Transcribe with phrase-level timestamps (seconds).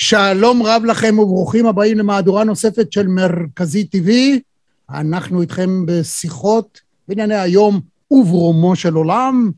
[0.00, 4.10] שלום רב לכם וברוכים הבאים למהדורה נוספת של מרכזי TV.
[4.90, 7.80] אנחנו איתכם בשיחות בענייני היום
[8.10, 9.50] וברומו של עולם.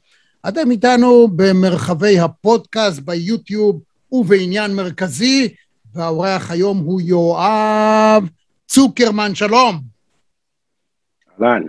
[0.48, 3.80] אתם איתנו במרחבי הפודקאסט, ביוטיוב
[4.12, 5.48] ובעניין מרכזי,
[5.94, 8.28] והאורח היום הוא יואב
[8.66, 9.80] צוקרמן, שלום.
[11.42, 11.62] אהלן.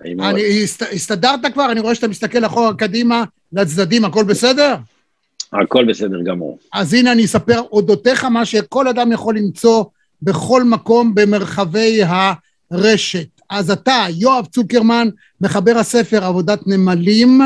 [0.00, 1.72] אני, הסתדרת כבר?
[1.72, 4.76] אני רואה שאתה מסתכל אחורה קדימה לצדדים, הכל בסדר?
[5.52, 6.58] הכל בסדר גמור.
[6.72, 9.84] אז הנה אני אספר אודותיך מה שכל אדם יכול למצוא
[10.22, 12.00] בכל מקום במרחבי
[12.70, 13.28] הרשת.
[13.50, 15.08] אז אתה, יואב צוקרמן,
[15.40, 17.40] מחבר הספר עבודת נמלים,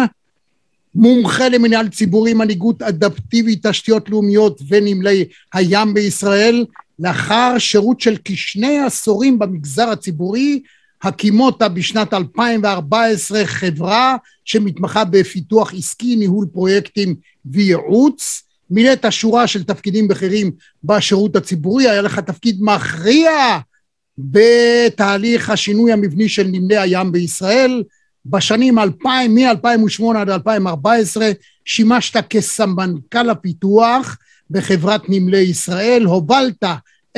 [0.95, 6.65] מומחה למנהל ציבורי, מנהיגות אדפטיבית, תשתיות לאומיות ונמלי הים בישראל,
[6.99, 10.63] לאחר שירות של כשני עשורים במגזר הציבורי,
[11.03, 18.43] הקימותה בשנת 2014 חברה שמתמחה בפיתוח עסקי, ניהול פרויקטים וייעוץ.
[18.71, 20.51] מילאת שורה של תפקידים בכירים
[20.85, 23.59] בשירות הציבורי, היה לך תפקיד מכריע
[24.19, 27.83] בתהליך השינוי המבני של נמלי הים בישראל.
[28.27, 31.31] בשנים 2000, מ-2008 עד 2014
[31.65, 34.19] שימשת כסמנכ"ל הפיתוח
[34.51, 36.65] בחברת נמלי ישראל, הובלת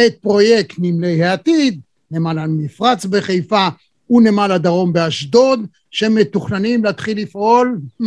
[0.07, 3.69] את פרויקט נמלי העתיד, נמל המפרץ בחיפה
[4.11, 8.05] ונמל הדרום באשדוד, שמתוכננים להתחיל לפעול, hmm,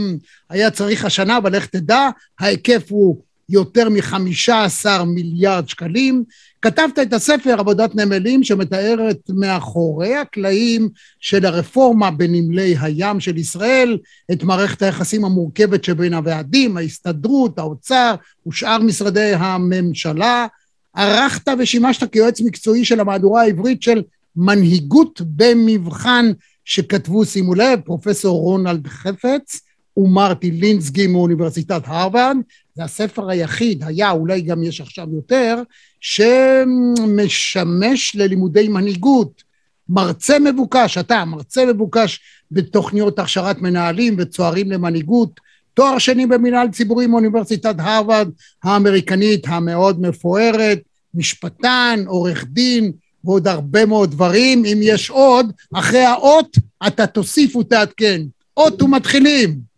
[0.49, 6.23] היה צריך השנה, אבל לך תדע, ההיקף הוא יותר מחמישה עשר מיליארד שקלים.
[6.61, 13.97] כתבת את הספר עבודת נמלים שמתארת מאחורי הקלעים של הרפורמה בנמלי הים של ישראל,
[14.31, 18.15] את מערכת היחסים המורכבת שבין הוועדים, ההסתדרות, האוצר
[18.47, 20.47] ושאר משרדי הממשלה.
[20.95, 24.01] ערכת ושימשת כיועץ מקצועי של המהדורה העברית של
[24.35, 26.31] מנהיגות במבחן
[26.65, 29.61] שכתבו, שימו לב, פרופסור רונלד חפץ
[29.97, 32.37] ומרטי לינסגי מאוניברסיטת הרווארד,
[32.75, 35.61] זה הספר היחיד, היה, אולי גם יש עכשיו יותר,
[35.99, 37.35] שמשמש
[38.15, 39.43] ללימודי מנהיגות.
[39.89, 42.19] מרצה מבוקש, אתה מרצה מבוקש
[42.51, 45.39] בתוכניות הכשרת מנהלים וצוערים למנהיגות,
[45.73, 48.29] תואר שני במנהל ציבורי מאוניברסיטת הרווארד
[48.63, 50.79] האמריקנית המאוד מפוארת,
[51.13, 52.91] משפטן, עורך דין
[53.25, 54.65] ועוד הרבה מאוד דברים.
[54.65, 58.21] אם יש עוד, אחרי האות אתה תוסיף ותעדכן.
[58.57, 59.74] אות ומתחילים.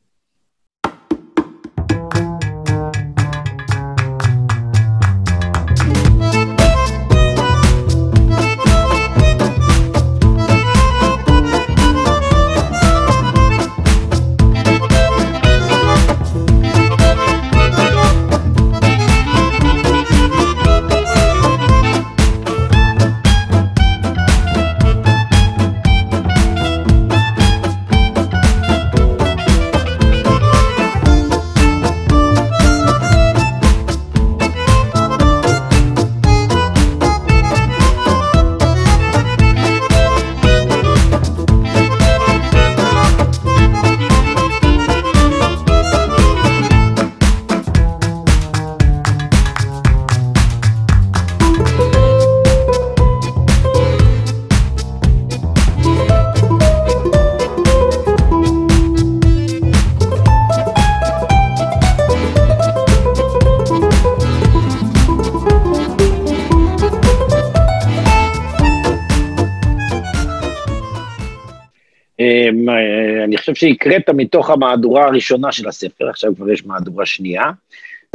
[73.58, 77.44] שהקראת מתוך המהדורה הראשונה של הספר, עכשיו כבר יש מהדורה שנייה.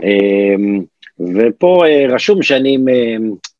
[0.03, 0.82] אמ,
[1.20, 2.78] ופה אה, רשום שאני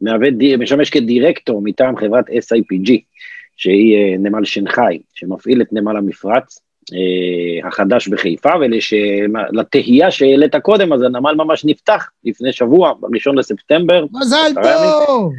[0.00, 2.93] מעבד, משמש כדירקטור מטעם חברת SIPG,
[3.56, 6.59] שהיא אה, נמל שנגחאי, שמפעיל את נמל המפרץ
[6.93, 14.04] אה, החדש בחיפה, ולתהייה שהעלית קודם, אז הנמל ממש נפתח לפני שבוע, בראשון לספטמבר.
[14.20, 14.53] מזל
[15.06, 15.32] טוב!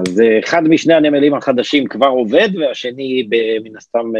[0.00, 3.28] אז אחד משני הנמלים החדשים כבר עובד, והשני
[3.64, 4.12] מן הסתם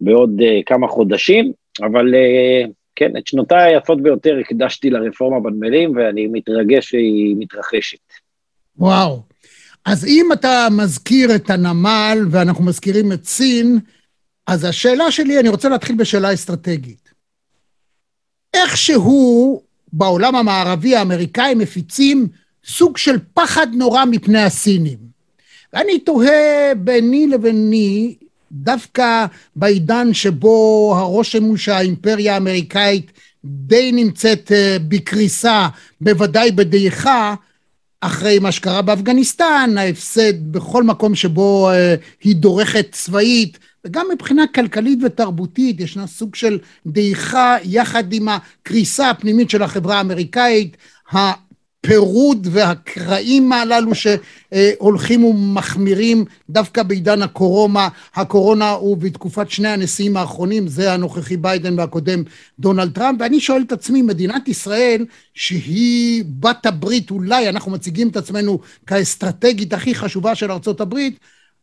[0.00, 6.26] בעוד uh, כמה חודשים, אבל uh, כן, את שנותיי היפות ביותר הקדשתי לרפורמה בנמלים, ואני
[6.26, 7.98] מתרגש שהיא מתרחשת.
[8.78, 9.22] וואו.
[9.84, 13.78] אז אם אתה מזכיר את הנמל, ואנחנו מזכירים את סין,
[14.46, 17.10] אז השאלה שלי, אני רוצה להתחיל בשאלה אסטרטגית.
[18.54, 22.28] איכשהו בעולם המערבי האמריקאים מפיצים
[22.64, 24.98] סוג של פחד נורא מפני הסינים.
[25.72, 28.16] ואני תוהה ביני לביני,
[28.62, 29.26] דווקא
[29.56, 33.12] בעידן שבו הרושם הוא שהאימפריה האמריקאית
[33.44, 35.68] די נמצאת אה, בקריסה,
[36.00, 37.34] בוודאי בדעיכה,
[38.00, 41.94] אחרי מה שקרה באפגניסטן, ההפסד בכל מקום שבו אה,
[42.24, 49.50] היא דורכת צבאית, וגם מבחינה כלכלית ותרבותית ישנה סוג של דעיכה יחד עם הקריסה הפנימית
[49.50, 50.76] של החברה האמריקאית.
[51.84, 61.36] הפירוד והקרעים הללו שהולכים ומחמירים דווקא בעידן הקורונה, הקורונה ובתקופת שני הנשיאים האחרונים, זה הנוכחי
[61.36, 62.22] ביידן והקודם
[62.58, 68.16] דונלד טראמפ, ואני שואל את עצמי, מדינת ישראל שהיא בת הברית, אולי אנחנו מציגים את
[68.16, 71.18] עצמנו כאסטרטגית הכי חשובה של ארצות הברית,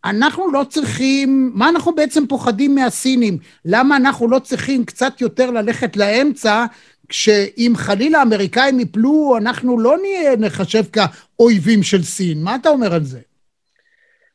[0.05, 3.37] אנחנו לא צריכים, מה אנחנו בעצם פוחדים מהסינים?
[3.65, 6.65] למה אנחנו לא צריכים קצת יותר ללכת לאמצע
[7.13, 12.43] כשאם חלילה האמריקאים יפלו, אנחנו לא נהיה, נחשב כאויבים של סין.
[12.43, 13.19] מה אתה אומר על זה?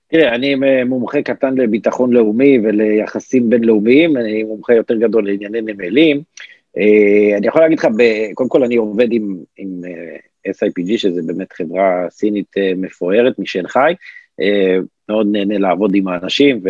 [0.09, 0.55] תראה, אני
[0.85, 6.21] מומחה קטן לביטחון לאומי וליחסים בינלאומיים, אני מומחה יותר גדול לענייני נמלים.
[6.79, 7.87] אה, אני יכול להגיד לך,
[8.35, 13.95] קודם כל אני עובד עם, עם אה, SIPG, שזה באמת חברה סינית אה, מפוארת משנגחאי,
[15.09, 16.61] מאוד נהנה לעבוד עם האנשים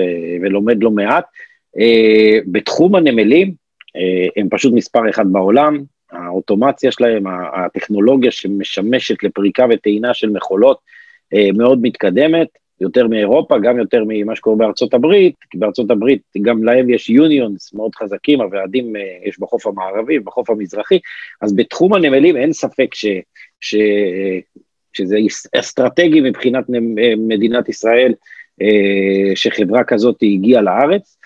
[0.42, 1.24] ולומד לא מעט.
[2.46, 3.52] בתחום הנמלים,
[4.36, 7.24] הם פשוט מספר אחד בעולם, האוטומציה שלהם,
[7.54, 10.78] הטכנולוגיה שמשמשת לפריקה וטעינה של מכולות
[11.34, 12.48] אה, מאוד מתקדמת,
[12.80, 17.74] יותר מאירופה, גם יותר ממה שקורה בארצות הברית, כי בארצות הברית גם להם יש יוניונס
[17.74, 20.98] מאוד חזקים, הוועדים אה, יש בחוף המערבי, בחוף המזרחי,
[21.42, 23.06] אז בתחום הנמלים אין ספק ש,
[23.60, 23.76] ש,
[24.92, 25.16] שזה
[25.58, 26.64] אסטרטגי מבחינת
[27.18, 28.14] מדינת ישראל,
[28.62, 31.18] אה, שחברה כזאת הגיעה לארץ.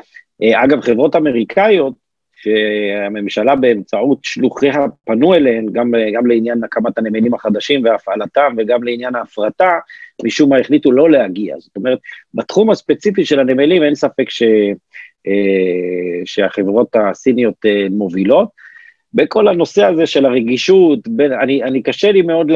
[0.54, 1.94] אגב, חברות אמריקאיות,
[2.42, 9.78] שהממשלה באמצעות שלוחיה פנו אליהן, גם, גם לעניין הקמת הנמלים החדשים והפעלתם וגם לעניין ההפרטה,
[10.24, 11.56] משום מה החליטו לא להגיע.
[11.58, 11.98] זאת אומרת,
[12.34, 14.42] בתחום הספציפי של הנמלים אין ספק ש,
[15.26, 18.61] אה, שהחברות הסיניות אה, מובילות.
[19.14, 22.50] בכל הנושא הזה של הרגישות, בין, אני, אני קשה לי מאוד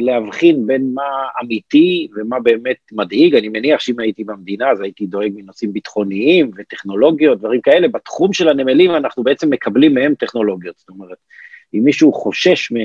[0.00, 1.02] להבחין בין מה
[1.42, 7.38] אמיתי ומה באמת מדאיג, אני מניח שאם הייתי במדינה אז הייתי דואג מנושאים ביטחוניים וטכנולוגיות,
[7.38, 11.16] דברים כאלה, בתחום של הנמלים אנחנו בעצם מקבלים מהם טכנולוגיות, זאת אומרת,
[11.74, 12.76] אם מישהו חושש מ...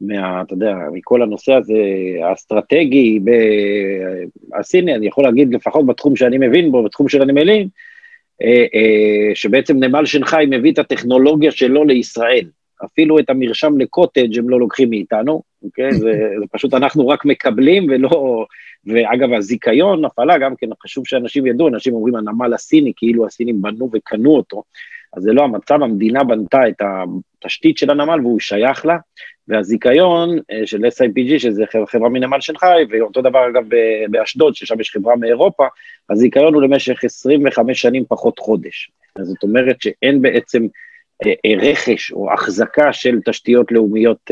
[0.00, 1.74] מה, אתה יודע, מכל הנושא הזה
[2.22, 3.20] האסטרטגי
[4.58, 7.89] הסיני, אני יכול להגיד לפחות בתחום שאני מבין בו, בתחום של הנמלים, אה, אה,
[9.34, 12.46] שבעצם נמל שנגחאי מביא את הטכנולוגיה שלו לישראל.
[12.84, 15.92] אפילו את המרשם לקוטג' הם לא לוקחים מאיתנו, אוקיי?
[15.92, 18.44] זה, זה פשוט אנחנו רק מקבלים ולא...
[18.86, 23.90] ואגב, הזיכיון, הפעלה, גם כן חשוב שאנשים ידעו, אנשים אומרים הנמל הסיני, כאילו הסינים בנו
[23.92, 24.62] וקנו אותו,
[25.16, 26.82] אז זה לא המצב, המדינה בנתה את
[27.44, 28.96] התשתית של הנמל והוא שייך לה,
[29.48, 33.64] והזיכיון אה, של SIPG, שזה חברה מנמל שנגחאי, ואותו דבר אגב
[34.10, 35.66] באשדוד, ששם יש חברה מאירופה,
[36.10, 38.90] הזיכיון הוא למשך 25 שנים פחות חודש.
[39.16, 40.66] אז זאת אומרת שאין בעצם
[41.26, 44.30] אה, אה, רכש או החזקה של תשתיות לאומיות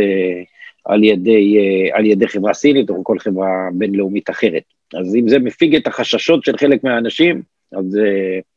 [0.85, 1.59] על ידי,
[1.93, 4.63] על ידי חברה סינית או כל חברה בינלאומית אחרת.
[4.95, 7.43] אז אם זה מפיג את החששות של חלק מהאנשים,
[7.73, 8.09] אז זה,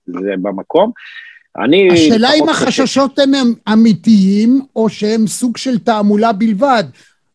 [0.05, 0.91] זה במקום.
[1.57, 1.89] אני...
[1.93, 6.83] השאלה אם החששות הם אמיתיים, או שהם סוג של תעמולה בלבד.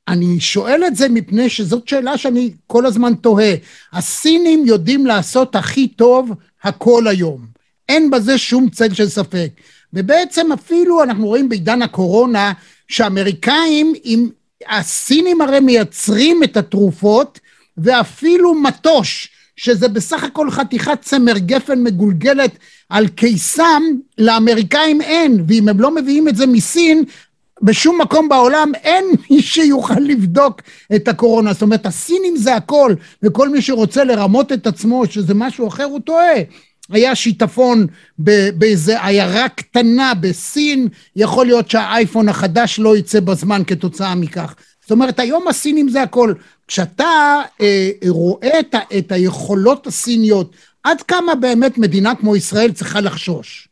[0.09, 3.55] אני שואל את זה מפני שזאת שאלה שאני כל הזמן תוהה.
[3.93, 6.31] הסינים יודעים לעשות הכי טוב
[6.63, 7.47] הכל היום.
[7.89, 9.49] אין בזה שום צל של ספק.
[9.93, 12.53] ובעצם אפילו אנחנו רואים בעידן הקורונה
[12.89, 14.29] שאמריקאים, עם...
[14.69, 17.41] הסינים הרי מייצרים את התרופות
[17.79, 22.51] ואפילו מטוש, שזה בסך הכל חתיכת צמר גפן מגולגלת
[22.89, 23.83] על קיסם
[24.19, 27.05] לאמריקאים אין, ואם הם לא מביאים את זה מסין,
[27.63, 30.63] בשום מקום בעולם אין מי שיוכל לבדוק
[30.97, 31.53] את הקורונה.
[31.53, 36.01] זאת אומרת, הסינים זה הכל, וכל מי שרוצה לרמות את עצמו שזה משהו אחר, הוא
[36.01, 36.35] טועה.
[36.91, 37.87] היה שיטפון
[38.55, 44.55] באיזה עיירה קטנה בסין, יכול להיות שהאייפון החדש לא יצא בזמן כתוצאה מכך.
[44.83, 46.35] זאת אומרת, היום הסינים זה הכל.
[46.69, 53.69] כשאתה אה, רואה את, את היכולות הסיניות, עד כמה באמת מדינה כמו ישראל צריכה לחשוש?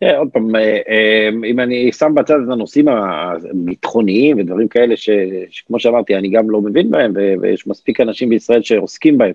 [0.00, 5.10] תראה, עוד פעם, אה, אה, אם אני שם בצד את הנושאים הביטחוניים ודברים כאלה, ש,
[5.50, 9.32] שכמו שאמרתי, אני גם לא מבין בהם, ויש מספיק אנשים בישראל שעוסקים בהם.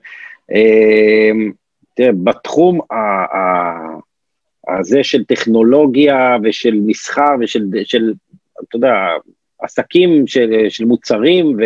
[0.51, 1.31] אה,
[1.93, 2.79] תראה, בתחום
[4.67, 8.13] הזה של טכנולוגיה ושל מסחר ושל, של,
[8.69, 8.93] אתה יודע,
[9.61, 11.57] עסקים של, של מוצרים,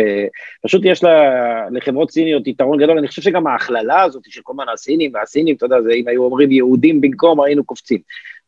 [0.62, 2.98] ופשוט יש לה, לחברות סיניות יתרון גדול.
[2.98, 6.24] אני חושב שגם ההכללה הזאת של כל מיני הסינים והסינים, אתה יודע, זה, אם היו
[6.24, 7.98] אומרים יהודים במקום, היינו קופצים.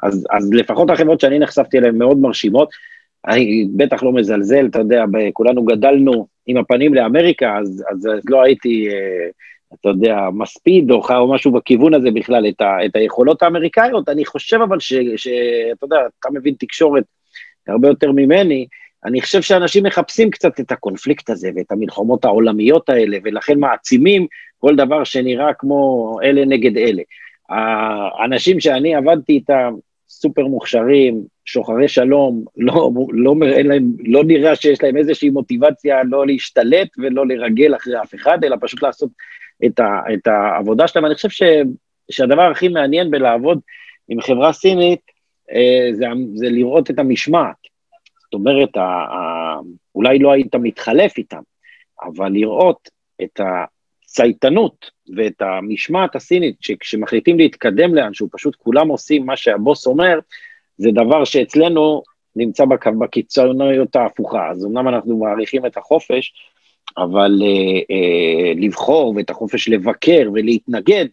[0.03, 2.69] אז, אז לפחות החברות שאני נחשפתי אליהן מאוד מרשימות.
[3.27, 8.89] אני בטח לא מזלזל, אתה יודע, כולנו גדלנו עם הפנים לאמריקה, אז, אז לא הייתי,
[8.89, 9.29] אה,
[9.75, 14.09] אתה יודע, מספיד או, או משהו בכיוון הזה בכלל, את, ה, את היכולות האמריקאיות.
[14.09, 17.05] אני חושב אבל שאתה יודע, אתה מבין תקשורת
[17.69, 18.67] הרבה יותר ממני,
[19.05, 24.27] אני חושב שאנשים מחפשים קצת את הקונפליקט הזה ואת המלחמות העולמיות האלה, ולכן מעצימים
[24.59, 27.03] כל דבר שנראה כמו אלה נגד אלה.
[28.19, 29.75] האנשים שאני עבדתי איתם,
[30.09, 36.27] סופר מוכשרים, שוחרי שלום, לא, לא, אין להם, לא נראה שיש להם איזושהי מוטיבציה לא
[36.27, 39.11] להשתלט ולא לרגל אחרי אף אחד, אלא פשוט לעשות
[39.67, 41.07] את, ה, את העבודה שלהם.
[41.07, 41.43] אני חושב ש,
[42.11, 43.61] שהדבר הכי מעניין בלעבוד
[44.09, 45.01] עם חברה סינית,
[45.53, 47.66] אה, זה, זה לראות את המשמעת.
[48.37, 49.59] אומרת, ה, ה,
[49.95, 51.43] אולי לא היית מתחלף איתם,
[52.03, 52.91] אבל לראות
[53.23, 60.19] את הצייתנות ואת המשמעת הסינית, שכשמחליטים להתקדם לאנשהו, פשוט כולם עושים מה שהבוס אומר,
[60.79, 62.03] זה דבר שאצלנו
[62.37, 62.65] נמצא
[62.99, 64.51] בקיצוניות ההפוכה.
[64.51, 66.33] אז אמנם אנחנו מעריכים את החופש,
[66.99, 71.07] אבל אה, אה, לבחור ואת החופש לבקר ולהתנגד,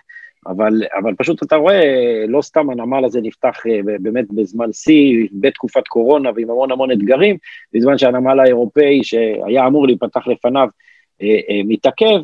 [0.47, 5.87] אבל, אבל פשוט אתה רואה, לא סתם הנמל הזה נפתח אה, באמת בזמן שיא, בתקופת
[5.87, 7.37] קורונה ועם המון המון אתגרים,
[7.73, 10.67] בזמן שהנמל האירופאי שהיה אמור להיפתח לפניו
[11.21, 12.19] אה, אה, מתעכב,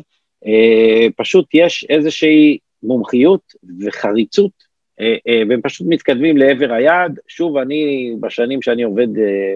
[1.16, 3.40] פשוט יש איזושהי מומחיות
[3.80, 4.50] וחריצות,
[5.48, 7.18] והם פשוט מתקדמים לעבר היעד.
[7.28, 9.06] שוב, אני, בשנים שאני עובד,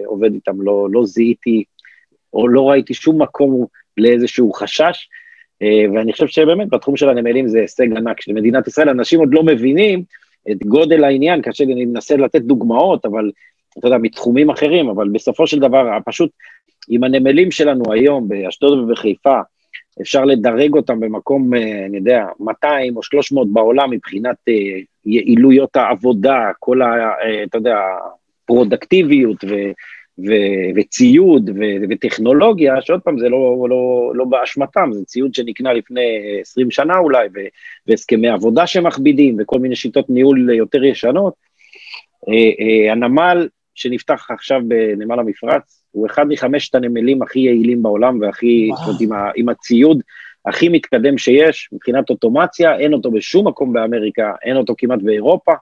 [0.06, 1.64] עובד איתם, לא, לא זיהיתי
[2.32, 3.66] או לא ראיתי שום מקום
[3.96, 5.08] לאיזשהו חשש,
[5.62, 8.20] ואני חושב שבאמת בתחום של הנמלים זה הישג ענק.
[8.20, 10.02] של מדינת ישראל, אנשים עוד לא מבינים
[10.50, 13.30] את גודל העניין, קשה לי, אני מנסה לתת דוגמאות, אבל
[13.78, 16.30] אתה יודע, מתחומים אחרים, אבל בסופו של דבר, פשוט
[16.88, 19.40] עם הנמלים שלנו היום באשדוד ובחיפה,
[20.00, 24.54] אפשר לדרג אותם במקום, אה, אני יודע, 200 או 300 בעולם מבחינת אה,
[25.06, 27.12] יעילויות העבודה, כל ה...
[27.44, 27.76] אתה יודע,
[28.46, 29.44] פרודקטיביות
[30.18, 30.32] ו...
[30.76, 36.70] וציוד ו- וטכנולוגיה, שעוד פעם זה לא, לא, לא באשמתם, זה ציוד שנקנה לפני 20
[36.70, 37.48] שנה אולי, ו-
[37.86, 41.34] והסכמי עבודה שמכבידים וכל מיני שיטות ניהול יותר ישנות.
[42.28, 48.70] אה, אה, הנמל שנפתח עכשיו בנמל המפרץ, הוא אחד מחמשת הנמלים הכי יעילים בעולם והכי,
[48.76, 50.02] זאת אומרת, עם, ה- עם הציוד
[50.46, 55.52] הכי מתקדם שיש מבחינת אוטומציה, אין אותו בשום מקום באמריקה, אין אותו כמעט באירופה.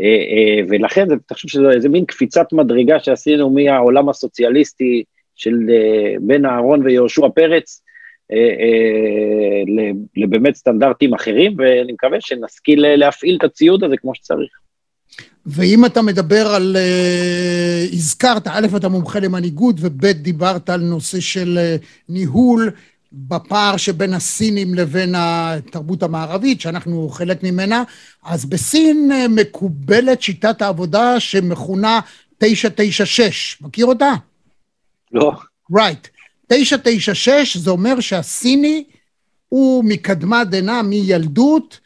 [0.00, 6.14] אה, אה, ולכן זה, תחשוב שזה איזה מין קפיצת מדרגה שעשינו מהעולם הסוציאליסטי של אה,
[6.20, 7.80] בן אהרון ויהושע פרץ,
[10.16, 14.50] לבאמת סטנדרטים אחרים, ואני מקווה שנשכיל להפעיל את הציוד הזה כמו שצריך.
[15.46, 16.76] ואם אתה מדבר על,
[17.92, 21.58] הזכרת, א', אתה מומחה למנהיגות, וב', דיברת על נושא של
[22.08, 22.70] ניהול,
[23.16, 27.82] בפער שבין הסינים לבין התרבות המערבית, שאנחנו חלק ממנה,
[28.22, 32.00] אז בסין אה, מקובלת שיטת העבודה שמכונה
[32.38, 33.58] 996.
[33.60, 34.12] מכיר אותה?
[35.12, 35.32] לא.
[35.72, 36.08] Right.
[36.46, 38.84] 996 זה אומר שהסיני
[39.48, 41.80] הוא מקדמה דנא, מילדות,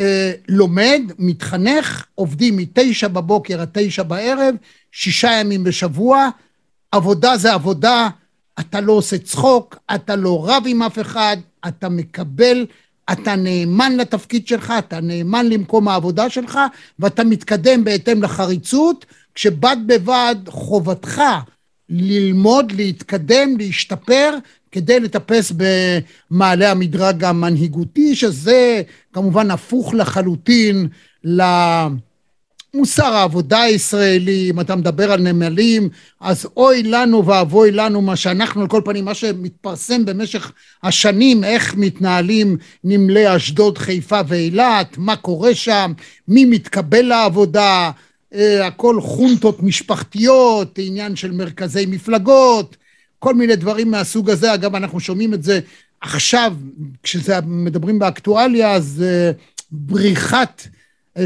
[0.00, 4.54] אה, לומד, מתחנך, עובדים מתשע בבוקר עד תשע בערב,
[4.92, 6.28] שישה ימים בשבוע,
[6.92, 8.08] עבודה זה עבודה,
[8.60, 11.36] אתה לא עושה צחוק, אתה לא רב עם אף אחד,
[11.68, 12.66] אתה מקבל,
[13.12, 16.58] אתה נאמן לתפקיד שלך, אתה נאמן למקום העבודה שלך,
[16.98, 21.22] ואתה מתקדם בהתאם לחריצות, כשבד בבד חובתך
[21.88, 24.34] ללמוד, להתקדם, להשתפר,
[24.72, 28.82] כדי לטפס במעלה המדרג המנהיגותי, שזה
[29.12, 30.88] כמובן הפוך לחלוטין
[31.24, 31.42] ל...
[32.76, 35.88] מוסר העבודה הישראלי, אם אתה מדבר על נמלים,
[36.20, 40.52] אז אוי לנו ואבוי לנו מה שאנחנו, על כל פנים, מה שמתפרסם במשך
[40.82, 45.92] השנים, איך מתנהלים נמלי אשדוד, חיפה ואילת, מה קורה שם,
[46.28, 47.90] מי מתקבל לעבודה,
[48.34, 52.76] אה, הכל חונטות משפחתיות, עניין של מרכזי מפלגות,
[53.18, 54.54] כל מיני דברים מהסוג הזה.
[54.54, 55.60] אגב, אנחנו שומעים את זה
[56.00, 56.54] עכשיו,
[57.02, 59.30] כשמדברים באקטואליה, אז אה,
[59.70, 60.68] בריחת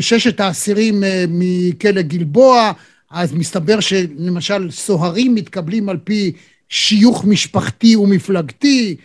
[0.01, 2.73] ששת האסירים אה, מכלא גלבוע,
[3.11, 6.33] אז מסתבר שלמשל סוהרים מתקבלים על פי
[6.69, 8.97] שיוך משפחתי ומפלגתי,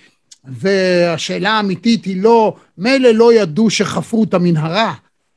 [0.43, 4.93] והשאלה האמיתית היא לא, מילא לא ידעו שחפרו את המנהרה,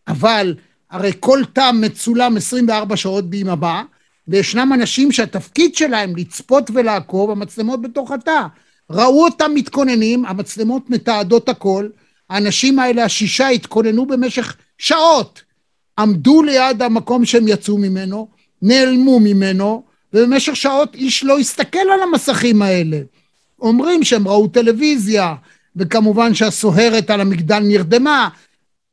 [0.09, 0.55] אבל
[0.91, 3.83] הרי כל תא מצולם 24 שעות ביממה,
[4.29, 8.43] וישנם אנשים שהתפקיד שלהם לצפות ולעקוב, המצלמות בתוך התא.
[8.91, 11.89] ראו אותם מתכוננים, המצלמות מתעדות הכל,
[12.31, 15.43] האנשים האלה, השישה, התכוננו במשך שעות,
[15.99, 18.29] עמדו ליד המקום שהם יצאו ממנו,
[18.63, 19.83] נעלמו ממנו,
[20.13, 23.01] ובמשך שעות איש לא הסתכל על המסכים האלה.
[23.61, 25.35] אומרים שהם ראו טלוויזיה,
[25.77, 28.29] וכמובן שהסוהרת על המגדל נרדמה.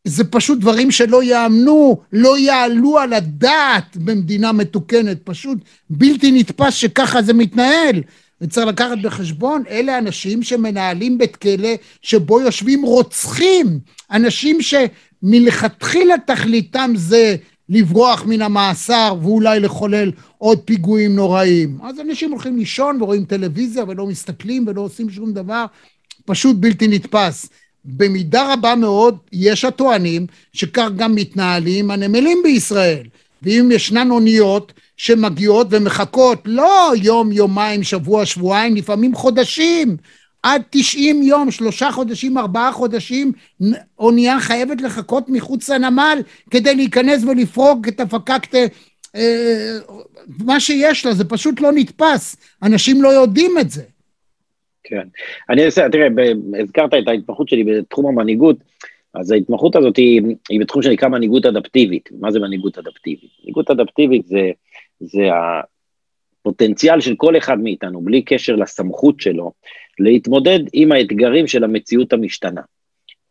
[0.07, 5.57] זה פשוט דברים שלא יאמנו, לא יעלו על הדעת במדינה מתוקנת, פשוט
[5.89, 8.01] בלתי נתפס שככה זה מתנהל.
[8.41, 11.69] וצריך לקחת בחשבון, אלה אנשים שמנהלים בית כלא
[12.01, 13.79] שבו יושבים רוצחים,
[14.11, 14.61] אנשים
[15.25, 17.35] שמלכתחילה תכליתם זה
[17.69, 21.77] לברוח מן המאסר ואולי לחולל עוד פיגועים נוראים.
[21.83, 25.65] אז אנשים הולכים לישון ורואים טלוויזיה ולא מסתכלים ולא עושים שום דבר,
[26.25, 27.49] פשוט בלתי נתפס.
[27.85, 33.03] במידה רבה מאוד יש הטוענים שכך גם מתנהלים הנמלים בישראל.
[33.41, 39.97] ואם ישנן אוניות שמגיעות ומחכות לא יום, יומיים, שבוע, שבועיים, לפעמים חודשים,
[40.45, 43.31] עד תשעים יום, שלושה חודשים, ארבעה חודשים,
[43.99, 46.19] אונייה חייבת לחכות מחוץ לנמל
[46.51, 48.55] כדי להיכנס ולפרוק את הפקקט,
[49.15, 49.77] אה,
[50.45, 53.83] מה שיש לה, זה פשוט לא נתפס, אנשים לא יודעים את זה.
[54.83, 55.07] כן.
[55.49, 56.07] אני אעשה, תראה,
[56.61, 58.57] הזכרת את ההתמחות שלי בתחום המנהיגות,
[59.13, 62.09] אז ההתמחות הזאת היא, היא בתחום שנקרא מנהיגות אדפטיבית.
[62.19, 63.29] מה זה מנהיגות אדפטיבית?
[63.39, 64.51] מנהיגות אדפטיבית זה,
[64.99, 65.21] זה
[66.41, 69.51] הפוטנציאל של כל אחד מאיתנו, בלי קשר לסמכות שלו,
[69.99, 72.61] להתמודד עם האתגרים של המציאות המשתנה.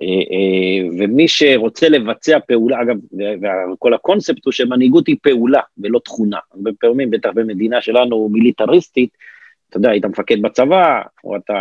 [0.02, 2.96] אה, אה, ומי שרוצה לבצע פעולה, אגב,
[3.72, 6.38] וכל הקונספט הוא שמנהיגות היא פעולה ולא תכונה.
[6.54, 9.10] הרבה פעמים, בטח במדינה שלנו מיליטריסטית,
[9.68, 11.54] אתה יודע, היית מפקד בצבא, או אתה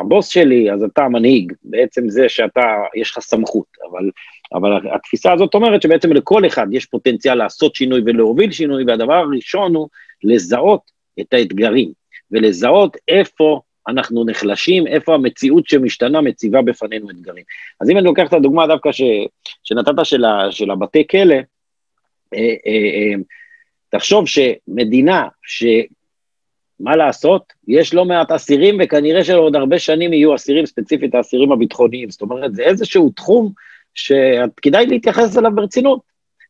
[0.00, 1.52] הבוס שלי, אז אתה המנהיג.
[1.62, 3.66] בעצם זה שאתה, יש לך סמכות.
[3.90, 4.10] אבל,
[4.54, 9.74] אבל התפיסה הזאת אומרת שבעצם לכל אחד יש פוטנציאל לעשות שינוי ולהוביל שינוי, והדבר הראשון
[9.74, 9.88] הוא
[10.24, 11.92] לזהות את האתגרים,
[12.30, 17.44] ולזהות איפה אנחנו נחלשים, איפה המציאות שמשתנה מציבה בפנינו אתגרים.
[17.80, 19.02] אז אם אני לוקח את הדוגמה דווקא ש,
[19.62, 21.34] שנתת של, ה, של הבתי כלא,
[22.34, 23.14] אה, אה, אה,
[23.90, 25.64] תחשוב שמדינה ש...
[26.80, 32.10] מה לעשות, יש לא מעט אסירים, וכנראה שעוד הרבה שנים יהיו אסירים, ספציפית האסירים הביטחוניים.
[32.10, 33.52] זאת אומרת, זה איזשהו תחום
[33.94, 36.00] שכדאי להתייחס אליו ברצינות.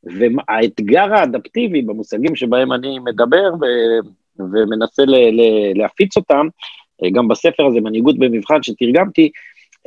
[0.04, 6.46] והאתגר האדפטיבי במושגים שבהם אני מדבר ו- ומנסה ל- ל- להפיץ אותם,
[7.08, 9.30] גם בספר הזה, מנהיגות במבחן שתרגמתי,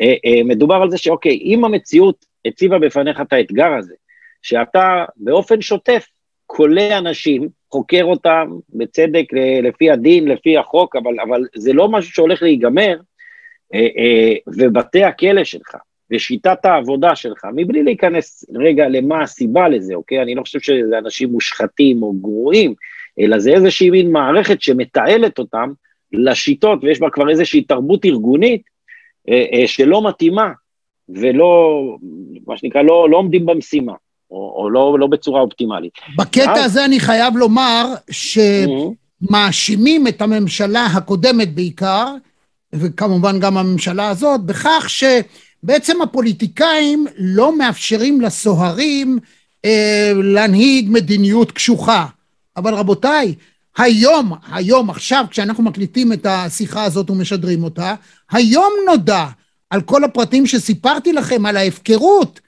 [0.02, 3.94] אה, אה, מדובר על זה שאוקיי, אם המציאות הציבה בפניך את האתגר הזה,
[4.42, 6.06] שאתה באופן שוטף
[6.46, 9.26] כולא אנשים, חוקר אותם בצדק
[9.64, 12.98] לפי הדין, לפי החוק, אבל, אבל זה לא משהו שהולך להיגמר,
[13.74, 15.76] אה, ובתי הכלא שלך,
[16.12, 20.22] ושיטת העבודה שלך, מבלי להיכנס רגע למה הסיבה לזה, אוקיי?
[20.22, 22.74] אני לא חושב שזה אנשים מושחתים או גרועים,
[23.20, 25.72] אלא זה איזושהי מין מערכת שמתעלת אותם
[26.14, 28.62] לשיטות, ויש בה כבר איזושהי תרבות ארגונית
[29.30, 30.52] אה, אה, שלא מתאימה,
[31.10, 31.82] ולא,
[32.48, 33.94] מה שנקרא, לא, לא עומדים במשימה,
[34.32, 35.94] או, או לא, לא בצורה אופטימלית.
[36.18, 36.66] בקטע אז...
[36.66, 37.86] הזה אני חייב לומר
[39.22, 42.16] שמאשימים את הממשלה הקודמת בעיקר,
[42.74, 49.20] וכמובן גם הממשלה הזאת, בכך שבעצם הפוליטיקאים לא מאפשרים לסוהרים
[49.66, 52.06] אה, להנהיג מדיניות קשוחה.
[52.58, 53.36] אבל רבותיי,
[53.78, 57.96] היום, היום, עכשיו, כשאנחנו מקליטים את השיחה הזאת ומשדרים אותה,
[58.32, 59.26] היום נודע
[59.70, 62.40] על כל הפרטים שסיפרתי לכם, על ההפקרות,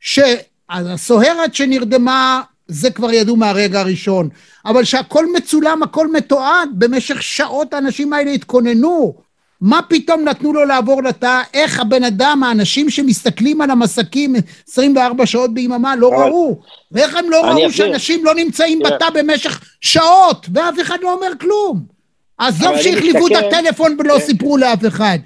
[0.00, 4.28] שהסוהרת שנרדמה, זה כבר ידעו מהרגע הראשון,
[4.64, 9.23] אבל שהכל מצולם, הכל מתועד, במשך שעות האנשים האלה התכוננו,
[9.60, 11.42] מה פתאום נתנו לו לעבור לתא?
[11.54, 14.34] איך הבן אדם, האנשים שמסתכלים על המסקים
[14.68, 16.60] 24 שעות ביממה לא ראו?
[16.92, 21.94] ואיך הם לא ראו שאנשים לא נמצאים בתא במשך שעות, ואף אחד לא אומר כלום?
[22.38, 24.20] עזוב שהחליפו את הטלפון ולא כן.
[24.20, 25.18] סיפרו לאף אחד.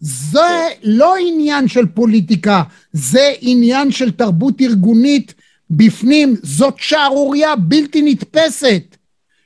[0.00, 0.78] זה כן.
[0.82, 5.34] לא עניין של פוליטיקה, זה עניין של תרבות ארגונית
[5.70, 6.36] בפנים.
[6.42, 8.96] זאת שערורייה בלתי נתפסת,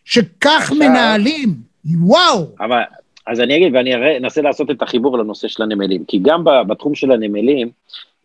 [0.04, 1.54] שכך מנהלים.
[1.84, 2.46] וואו.
[2.60, 2.80] אבל
[3.26, 7.12] אז אני אגיד, ואני אנסה לעשות את החיבור לנושא של הנמלים, כי גם בתחום של
[7.12, 7.70] הנמלים,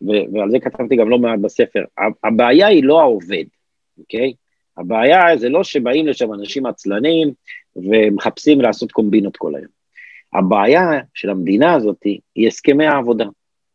[0.00, 1.84] ועל זה כתבתי גם לא מעט בספר,
[2.24, 3.44] הבעיה היא לא העובד,
[3.98, 4.32] אוקיי?
[4.76, 7.32] הבעיה זה לא שבאים לשם אנשים עצלנים
[7.76, 9.76] ומחפשים לעשות קומבינות כל היום.
[10.34, 12.02] הבעיה של המדינה הזאת
[12.34, 13.24] היא הסכמי העבודה,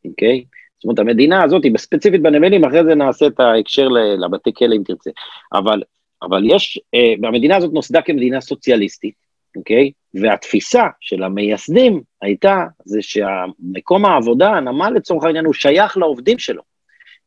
[0.06, 0.44] אוקיי?
[0.78, 5.10] זאת אומרת, המדינה הזאת, ספציפית בנמלים, אחרי זה נעשה את ההקשר לבתי כלא אם תרצה.
[5.54, 5.84] אבל,
[6.22, 9.16] אבל יש, אה, והמדינה הזאת נוסדה כמדינה סוציאליסטית,
[9.56, 9.92] אוקיי?
[10.14, 16.62] והתפיסה של המייסדים הייתה, זה שהמקום העבודה, הנמל לצורך העניין, הוא שייך לעובדים שלו.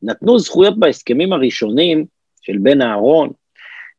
[0.03, 2.05] נתנו זכויות בהסכמים הראשונים
[2.43, 3.31] של בן אהרון,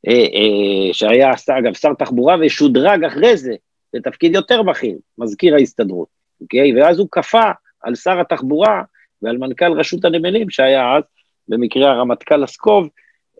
[0.07, 3.55] אה, אה, שהיה, אגב, שר תחבורה, ושודרג אחרי זה
[3.93, 6.07] לתפקיד יותר בכיר, מזכיר ההסתדרות,
[6.41, 6.81] אוקיי?
[6.81, 8.81] ואז הוא כפה על שר התחבורה
[9.21, 11.03] ועל מנכ"ל רשות הנמלים, שהיה אז,
[11.47, 12.89] במקרה הרמטכ"ל לסקוב,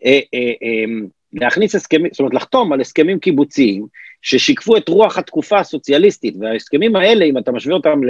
[0.04, 3.86] אה, אה, אה, להכניס הסכמים, זאת אומרת לחתום על הסכמים קיבוציים
[4.22, 8.00] ששיקפו את רוח התקופה הסוציאליסטית, וההסכמים האלה, אם אתה משווה אותם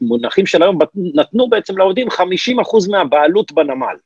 [0.00, 3.96] למונחים של היום, נתנו בעצם לעובדים 50% מהבעלות בנמל.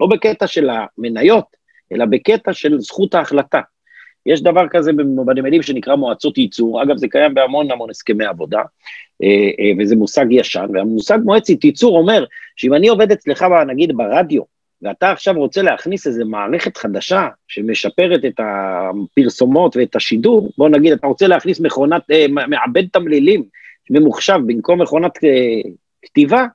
[0.00, 1.44] לא בקטע של המניות,
[1.92, 3.60] אלא בקטע של זכות ההחלטה.
[4.26, 4.92] יש דבר כזה
[5.26, 8.62] בנמלים שנקרא מועצות ייצור, אגב זה קיים בהמון המון הסכמי עבודה,
[9.22, 9.28] אה,
[9.60, 12.24] אה, וזה מושג ישן, והמושג מועצת ייצור אומר
[12.56, 14.42] שאם אני עובד אצלך נגיד ברדיו,
[14.82, 21.06] ואתה עכשיו רוצה להכניס איזו מערכת חדשה שמשפרת את הפרסומות ואת השידור, בוא נגיד, אתה
[21.06, 23.44] רוצה להכניס מכונת, אה, מעבד תמלילים
[23.90, 25.70] ממוחשב במקום מכונת אה,
[26.02, 26.46] כתיבה,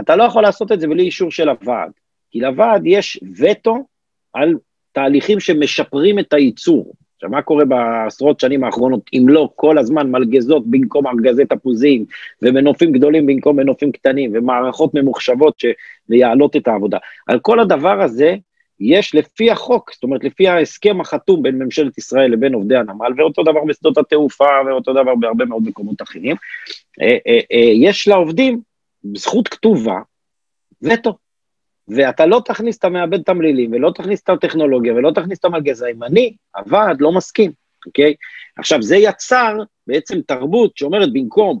[0.00, 1.90] אתה לא יכול לעשות את זה בלי אישור של הוועד,
[2.30, 3.86] כי לוועד יש וטו
[4.32, 4.54] על
[4.92, 6.94] תהליכים שמשפרים את הייצור.
[7.16, 12.04] עכשיו, מה קורה בעשרות שנים האחרונות, אם לא כל הזמן מלגזות במקום ארגזי תפוזים,
[12.42, 16.98] ומנופים גדולים במקום מנופים קטנים, ומערכות ממוחשבות שמייעלות את העבודה.
[17.26, 18.36] על כל הדבר הזה,
[18.80, 23.42] יש לפי החוק, זאת אומרת, לפי ההסכם החתום בין ממשלת ישראל לבין עובדי הנמל, ואותו
[23.42, 26.36] דבר בשדות התעופה, ואותו דבר בהרבה מאוד מקומות אחרים,
[27.02, 28.60] אה, אה, אה, יש לעובדים
[29.14, 29.98] זכות כתובה,
[30.82, 31.25] וטו.
[31.88, 36.02] ואתה לא תכניס את המעבד תמלילים, ולא תכניס את הטכנולוגיה, ולא תכניס את המגזעים.
[36.02, 37.52] אני, הוועד, לא מסכים,
[37.86, 38.14] אוקיי?
[38.58, 41.58] עכשיו, זה יצר בעצם תרבות שאומרת, במקום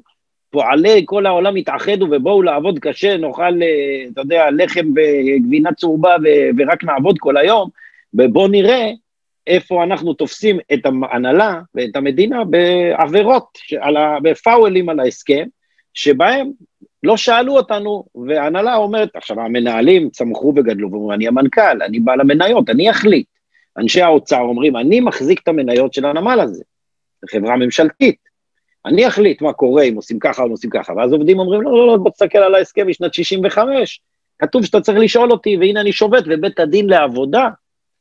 [0.50, 6.16] פועלי כל העולם יתאחדו ובואו לעבוד קשה, נאכל, אה, אתה יודע, לחם וגבינה צהובה
[6.58, 7.68] ורק נעבוד כל היום,
[8.14, 8.90] ובואו נראה
[9.46, 13.58] איפה אנחנו תופסים את ההנהלה ואת המדינה בעבירות,
[14.22, 15.46] בפאוולים על ההסכם,
[15.96, 16.50] שבהם
[17.02, 22.70] לא שאלו אותנו, וההנהלה אומרת, עכשיו המנהלים צמחו וגדלו, ואומרים, אני המנכ"ל, אני בעל המניות,
[22.70, 23.26] אני אחליט.
[23.78, 26.62] אנשי האוצר אומרים, אני מחזיק את המניות של הנמל הזה,
[27.22, 28.18] זו חברה ממשלתית.
[28.86, 31.86] אני אחליט מה קורה אם עושים ככה או עושים ככה, ואז עובדים אומרים, לא, לא,
[31.86, 34.00] לא, בוא תסתכל על ההסכם משנת 65,
[34.38, 37.48] כתוב שאתה צריך לשאול אותי, והנה אני שובת, ובית הדין לעבודה,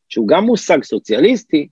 [0.09, 1.67] שהוא גם מושג סוציאליסטי,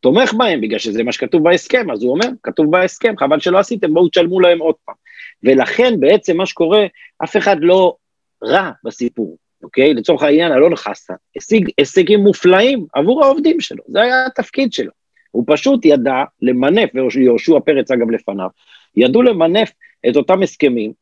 [0.00, 3.94] תומך בהם, בגלל שזה מה שכתוב בהסכם, אז הוא אומר, כתוב בהסכם, חבל שלא עשיתם,
[3.94, 4.94] בואו תשלמו להם עוד פעם.
[5.42, 6.86] ולכן בעצם מה שקורה,
[7.24, 7.96] אף אחד לא
[8.44, 9.94] רע בסיפור, אוקיי?
[9.94, 14.90] לצורך העניין, אלון חסן השיג הישגים מופלאים עבור העובדים שלו, זה היה התפקיד שלו.
[15.30, 18.48] הוא פשוט ידע למנף, ויהושע פרץ אגב לפניו,
[18.96, 19.72] ידעו למנף
[20.08, 20.92] את אותם הסכמים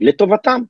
[0.00, 0.60] לטובתם.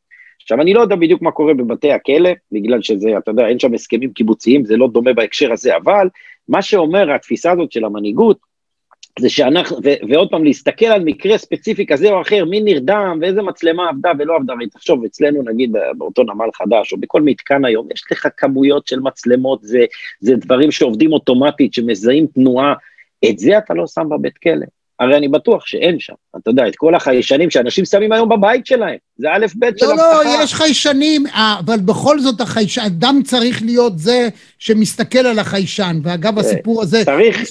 [0.42, 3.74] עכשיו, אני לא יודע בדיוק מה קורה בבתי הכלא, בגלל שזה, אתה יודע, אין שם
[3.74, 6.08] הסכמים קיבוציים, זה לא דומה בהקשר הזה, אבל
[6.48, 8.38] מה שאומר התפיסה הזאת של המנהיגות,
[9.18, 13.42] זה שאנחנו, ו, ועוד פעם, להסתכל על מקרה ספציפי כזה או אחר, מי נרדם ואיזה
[13.42, 18.04] מצלמה עבדה ולא עבדה, ותחשוב, אצלנו נגיד באותו נמל חדש, או בכל מתקן היום, יש
[18.12, 19.84] לך כמויות של מצלמות, זה,
[20.20, 22.74] זה דברים שעובדים אוטומטית, שמזהים תנועה,
[23.30, 24.66] את זה אתה לא שם בבית כלא.
[25.00, 28.96] הרי אני בטוח שאין שם, אתה יודע, את כל החיישנים שאנשים שמים היום בבית שלהם,
[29.16, 30.24] זה א' ב' של הבטחה.
[30.24, 35.38] לא, לא, יש חיישנים, אה, אבל בכל זאת החיישן, אדם צריך להיות זה שמסתכל על
[35.38, 37.04] החיישן, ואגב, הסיפור הזה...
[37.04, 37.44] צריך.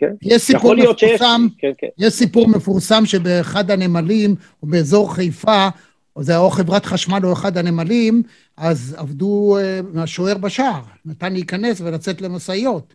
[0.00, 0.12] כן.
[0.22, 1.86] יש סיפור מפורסם, כן, כן.
[1.98, 5.68] יש סיפור מפורסם שבאחד הנמלים, או באזור חיפה,
[6.16, 8.22] או זה או חברת חשמל או אחד הנמלים,
[8.56, 12.94] אז עבדו uh, השוער בשער, נתן להיכנס ולצאת למשאיות.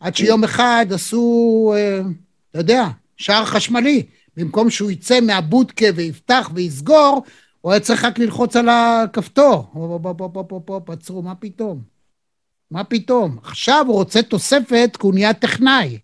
[0.00, 2.06] עד שיום אחד עשו, uh,
[2.50, 4.02] אתה יודע, שער חשמלי.
[4.36, 7.22] במקום שהוא יצא מהבודקה ויפתח ויסגור,
[7.60, 9.66] הוא היה צריך רק ללחוץ על הכפתור.
[10.88, 11.82] עצרו, מה פתאום?
[12.70, 13.38] מה פתאום?
[13.42, 15.98] עכשיו הוא רוצה תוספת כי הוא נהיה טכנאי.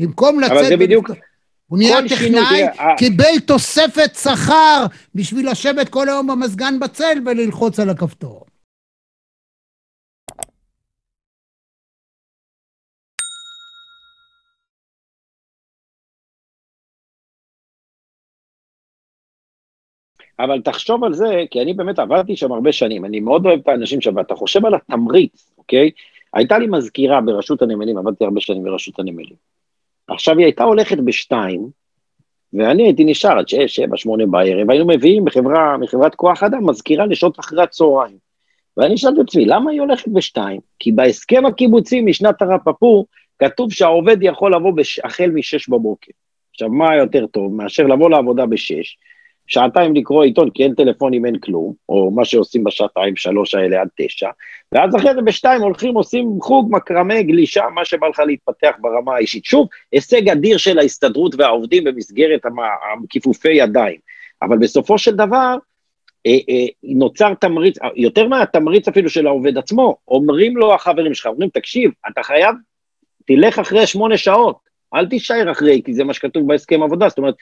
[0.00, 0.52] במקום לצאת...
[0.52, 1.10] אבל זה בדיוק...
[1.66, 2.62] הוא נהיה טכנאי,
[2.98, 8.44] קיבל תוספת שכר בשביל לשבת כל היום במזגן בצל וללחוץ על הכפתור.
[20.38, 23.68] אבל תחשוב על זה, כי אני באמת עבדתי שם הרבה שנים, אני מאוד אוהב את
[23.68, 25.90] האנשים שם, ואתה חושב על התמריץ, אוקיי?
[26.34, 29.49] הייתה לי מזכירה ברשות הנמלים, עבדתי הרבה שנים ברשות הנמלים.
[30.10, 31.68] עכשיו היא הייתה הולכת בשתיים,
[32.52, 37.06] ואני הייתי נשאר עד שש, שבע, שמונה בערב, היינו מביאים בחברה, מחברת כוח אדם מזכירה
[37.06, 38.16] לשעות אחרי הצהריים.
[38.76, 40.60] ואני שאלתי את עצמי, למה היא הולכת בשתיים?
[40.78, 43.06] כי בהסכם הקיבוצי משנת הרפפור,
[43.38, 44.98] כתוב שהעובד יכול לבוא בש...
[45.04, 46.12] החל משש בבוקר.
[46.52, 48.96] עכשיו, מה יותר טוב מאשר לבוא לעבודה בשש,
[49.50, 53.88] שעתיים לקרוא עיתון כי אין טלפונים, אין כלום, או מה שעושים בשעתיים שלוש האלה עד
[53.96, 54.28] תשע,
[54.72, 59.44] ואז אחרי זה בשתיים הולכים, עושים חוג, מקרמה, גלישה, מה שבא לך להתפתח ברמה האישית.
[59.44, 62.40] שוב, הישג אדיר של ההסתדרות והעובדים במסגרת
[63.08, 63.98] כיפופי ידיים.
[64.42, 65.56] אבל בסופו של דבר,
[66.26, 71.48] אה, אה, נוצר תמריץ, יותר מהתמריץ אפילו של העובד עצמו, אומרים לו החברים שלך, אומרים,
[71.48, 72.54] תקשיב, אתה חייב,
[73.26, 74.56] תלך אחרי שמונה שעות,
[74.94, 77.34] אל תישאר אחרי, כי זה מה שכתוב בהסכם עבודה, זאת אומרת,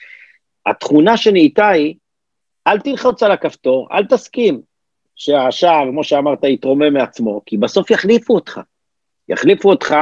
[0.65, 1.95] התכונה שנהייתה היא,
[2.67, 4.61] אל תלחוץ על הכפתור, אל תסכים
[5.15, 8.59] שהשער, כמו שאמרת, יתרומם מעצמו, כי בסוף יחליפו אותך.
[9.29, 9.95] יחליפו אותך,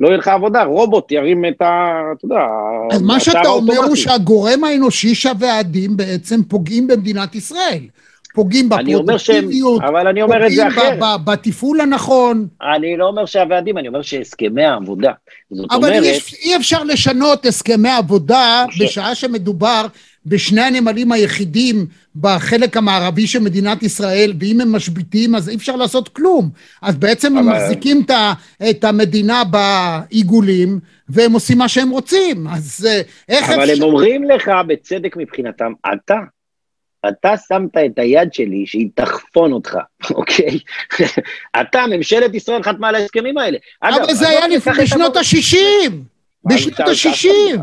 [0.00, 2.00] לא יהיה לך עבודה, רובוט ירים את ה...
[2.16, 2.40] אתה יודע...
[2.90, 7.82] אז מה שאתה אומר הוא שהגורם האנושי שהוועדים בעצם פוגעים במדינת ישראל.
[8.34, 8.84] פוגעים אחרת.
[10.98, 12.46] פוגעים בתפעול הנכון.
[12.76, 15.12] אני לא אומר שהוועדים, אני אומר שהסכמי העבודה.
[15.50, 15.92] זאת אבל אומרת...
[15.92, 16.04] אבל
[16.42, 18.82] אי אפשר לשנות הסכמי עבודה ש...
[18.82, 19.86] בשעה שמדובר
[20.26, 26.08] בשני הנמלים היחידים בחלק המערבי של מדינת ישראל, ואם הם משביתים אז אי אפשר לעשות
[26.08, 26.50] כלום.
[26.82, 27.48] אז בעצם אבל...
[27.48, 28.02] הם מחזיקים
[28.70, 32.48] את המדינה בעיגולים, והם עושים מה שהם רוצים.
[32.48, 33.72] אז אה, איך אבל אפשר...
[33.72, 36.16] אבל הם אומרים לך, בצדק מבחינתם, אתה
[37.08, 39.78] אתה שמת את היד שלי שהיא תחפון אותך,
[40.10, 40.58] אוקיי?
[41.60, 43.58] אתה, ממשלת ישראל חתמה על ההסכמים האלה.
[43.82, 44.40] אבל זה היה
[44.82, 45.92] בשנות ה-60!
[46.44, 47.58] בשנות ה-60!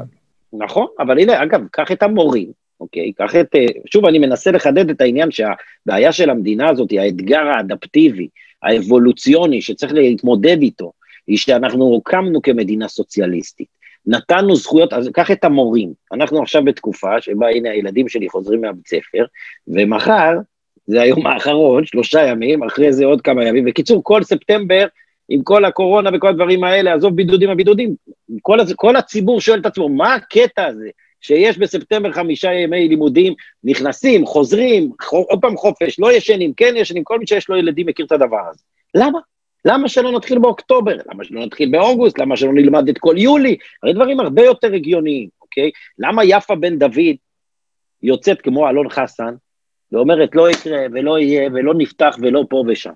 [0.54, 3.14] נכון, אבל הנה, אגב, קח את המורים, אוקיי?
[3.14, 3.56] קח את...
[3.56, 8.28] אה, שוב, אני מנסה לחדד את העניין שהבעיה של המדינה הזאת היא האתגר האדפטיבי,
[8.64, 10.92] האבולוציוני, שצריך להתמודד איתו,
[11.28, 13.79] היא שאנחנו הוקמנו כמדינה סוציאליסטית.
[14.06, 15.94] נתנו זכויות, אז קח את המורים.
[16.14, 19.26] אנחנו עכשיו בתקופה שבה הנה הילדים שלי חוזרים מהבית ספר,
[19.68, 20.34] ומחר,
[20.88, 23.66] זה היום האחרון, שלושה ימים, אחרי זה עוד כמה ימים.
[23.66, 24.86] בקיצור, כל ספטמבר,
[25.30, 27.96] עם כל הקורונה וכל הדברים האלה, עזוב בידודים הבידודים,
[28.42, 30.90] כל, כל הציבור שואל את עצמו, מה הקטע הזה?
[31.22, 33.34] שיש בספטמבר חמישה ימי לימודים,
[33.64, 38.06] נכנסים, חוזרים, עוד פעם חופש, לא ישנים, כן ישנים, כל מי שיש לו ילדים מכיר
[38.06, 38.64] את הדבר הזה.
[38.96, 39.20] למה?
[39.66, 40.98] למה שלא נתחיל באוקטובר?
[41.14, 42.20] למה שלא נתחיל באוגוסט?
[42.20, 43.58] למה שלא נלמד את כל יולי?
[43.84, 45.72] הרי דברים הרבה יותר הגיוניים, אוקיי?
[46.00, 47.16] למה יפה בן דוד
[48.04, 49.34] יוצאת כמו אלון חסן
[49.92, 52.94] ואומרת לא יקרה ולא יהיה ולא נפתח ולא פה ושם?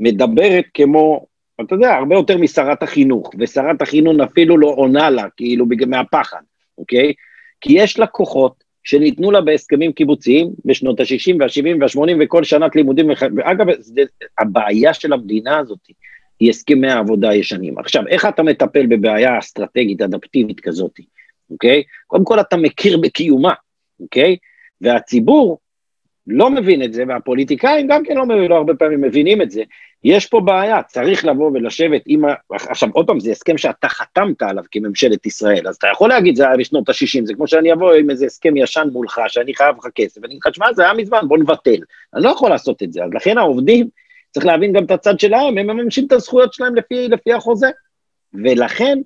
[0.00, 1.26] מדברת כמו,
[1.60, 6.42] אתה יודע, הרבה יותר משרת החינוך, ושרת החינוך אפילו לא עונה לה, כאילו מהפחד,
[6.78, 7.12] אוקיי?
[7.60, 13.10] כי יש לה כוחות שניתנו לה בהסכמים קיבוציים בשנות ה-60 וה-70 וה-80 וכל שנת לימודים,
[13.36, 13.66] ואגב,
[14.38, 15.78] הבעיה של המדינה הזאת
[16.40, 17.78] היא הסכמי העבודה הישנים.
[17.78, 21.00] עכשיו, איך אתה מטפל בבעיה אסטרטגית אדפטיבית כזאת,
[21.50, 21.82] אוקיי?
[22.06, 23.52] קודם כל אתה מכיר בקיומה,
[24.00, 24.36] אוקיי?
[24.80, 25.58] והציבור
[26.26, 29.62] לא מבין את זה, והפוליטיקאים גם כן לא, לא הרבה פעמים מבינים את זה,
[30.04, 32.34] יש פה בעיה, צריך לבוא ולשבת עם ה...
[32.50, 36.46] עכשיו, עוד פעם, זה הסכם שאתה חתמת עליו כממשלת ישראל, אז אתה יכול להגיד, זה
[36.46, 39.86] היה בשנות ה-60, זה כמו שאני אבוא עם איזה הסכם ישן מולך, שאני חייב לך
[39.94, 41.80] כסף, ואני אגיד לך, שמע, זה היה מזמן, בוא נבטל.
[42.14, 43.88] אני לא יכול לעשות את זה, אז לכן העובדים,
[44.30, 47.70] צריך להבין גם את הצד שלהם, הם מממשים את הזכויות שלהם לפי, לפי החוזה.
[48.34, 48.98] ולכן,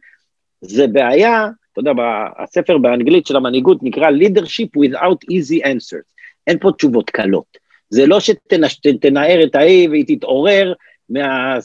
[0.60, 1.92] זה בעיה, אתה יודע,
[2.38, 6.19] הספר באנגלית של המנהיגות נקרא leadership without easy answers.
[6.50, 7.58] אין פה תשובות קלות.
[7.90, 10.72] זה לא שתנער את ההיא והיא תתעורר
[11.10, 11.58] מה,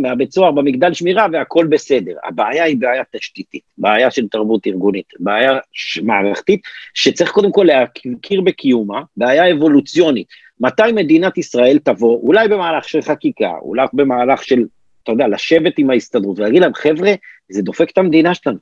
[0.00, 2.12] מהבית סוהר במגדל שמירה והכל בסדר.
[2.24, 5.58] הבעיה היא בעיה תשתיתית, בעיה של תרבות ארגונית, בעיה
[6.02, 6.60] מערכתית,
[6.94, 10.26] שצריך קודם כל להכיר בקיומה, בעיה אבולוציונית.
[10.60, 14.64] מתי מדינת ישראל תבוא, אולי במהלך של חקיקה, אולי במהלך של,
[15.02, 17.12] אתה יודע, לשבת עם ההסתדרות ולהגיד להם, חבר'ה,
[17.48, 18.58] זה דופק את המדינה שלנו.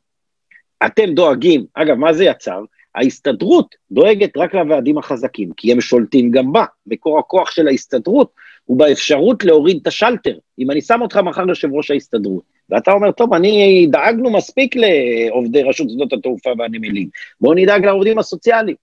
[0.86, 2.60] אתם דואגים, אגב, מה זה יצר?
[2.94, 6.64] ההסתדרות דואגת רק לוועדים החזקים, כי הם שולטים גם בה.
[6.86, 8.32] מקור הכוח של ההסתדרות
[8.64, 10.38] הוא באפשרות להוריד את השלטר.
[10.58, 15.62] אם אני שם אותך מחר יושב ראש ההסתדרות, ואתה אומר, טוב, אני דאגנו מספיק לעובדי
[15.62, 17.08] רשות שדות התעופה והנמלים,
[17.40, 18.76] בואו נדאג לעובדים הסוציאליים.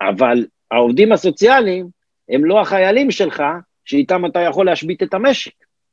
[0.00, 1.86] אבל העובדים הסוציאליים
[2.28, 3.42] הם לא החיילים שלך,
[3.84, 5.52] שאיתם אתה יכול להשבית את המשק.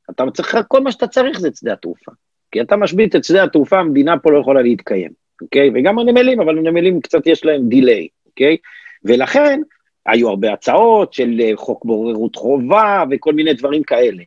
[0.09, 2.11] אתה צריך, כל מה שאתה צריך זה את שדה התעופה.
[2.51, 5.20] כי אתה משבית את שדה התעופה, המדינה פה לא יכולה להתקיים.
[5.41, 5.69] אוקיי?
[5.73, 8.57] וגם הנמלים, אבל הנמלים קצת יש להם דיליי, אוקיי?
[9.03, 9.61] ולכן,
[10.05, 14.23] היו הרבה הצעות של אה, חוק בוררות חובה וכל מיני דברים כאלה.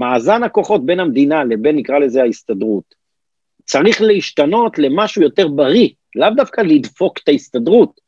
[0.00, 2.94] מאזן הכוחות בין המדינה לבין, נקרא לזה, ההסתדרות,
[3.64, 8.00] צריך להשתנות למשהו יותר בריא, לאו דווקא לדפוק את ההסתדרות,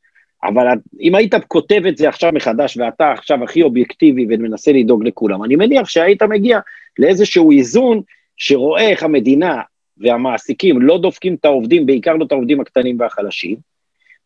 [0.44, 0.66] אבל
[1.00, 5.56] אם היית כותב את זה עכשיו מחדש, ואתה עכשיו הכי אובייקטיבי ומנסה לדאוג לכולם, אני
[5.56, 6.58] מניח שהיית מגיע
[6.98, 8.00] לאיזשהו איזון
[8.36, 9.60] שרואה איך המדינה
[9.98, 13.56] והמעסיקים לא דופקים את העובדים, בעיקר לא את העובדים הקטנים והחלשים,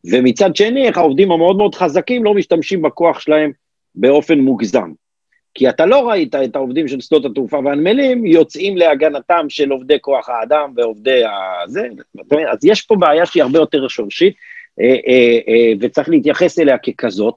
[0.05, 3.53] ומצד שני, איך העובדים המאוד מאוד חזקים לא משתמשים בכוח שלהם
[3.95, 4.93] באופן מוגזם.
[5.55, 10.29] כי אתה לא ראית את העובדים של שדות התעופה והנמלים יוצאים להגנתם של עובדי כוח
[10.29, 11.23] האדם ועובדי
[11.65, 11.89] הזה,
[12.53, 14.35] אז יש פה בעיה שהיא הרבה יותר שורשית,
[14.81, 17.35] אה, אה, אה, וצריך להתייחס אליה ככזאת,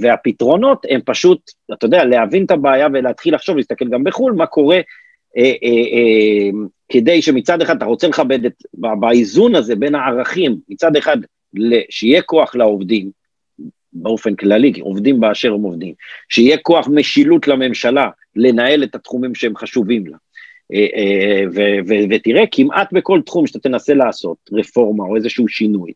[0.00, 4.80] והפתרונות הם פשוט, אתה יודע, להבין את הבעיה ולהתחיל לחשוב, להסתכל גם בחו"ל, מה קורה
[6.88, 11.16] כדי שמצד אחד אתה רוצה לכבד את, באיזון הזה בין הערכים, מצד אחד
[11.90, 13.10] שיהיה כוח לעובדים,
[13.92, 15.94] באופן כללי, עובדים באשר הם עובדים,
[16.28, 20.16] שיהיה כוח משילות לממשלה לנהל את התחומים שהם חשובים לה.
[22.10, 25.92] ותראה, כמעט בכל תחום שאתה תנסה לעשות, רפורמה או איזשהו שינוי,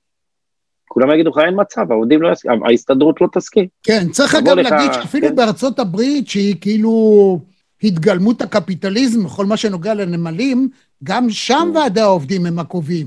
[0.88, 3.66] כולם יגידו לך, אין מצב, העובדים לא יסכים, ההסתדרות לא תסכים.
[3.82, 5.36] כן, צריך גם להגיד שאפילו כן?
[5.36, 7.38] בארצות הברית, שהיא כאילו
[7.84, 10.68] התגלמות הקפיטליזם בכל מה שנוגע לנמלים,
[11.04, 11.76] גם שם כן.
[11.76, 13.06] ועדי העובדים הם הקובעים.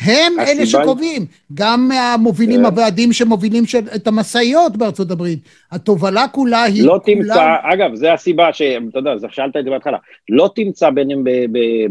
[0.00, 2.64] הם אלה שקובעים, גם המובילים, כן.
[2.64, 5.38] הוועדים שמובילים את המשאיות בארצות הברית.
[5.70, 6.84] התובלה כולה היא...
[6.84, 8.62] לא תמצא, אגב, זו הסיבה ש...
[8.62, 9.98] אתה יודע, שאלת את זה בהתחלה,
[10.28, 11.24] לא תמצא ביניהם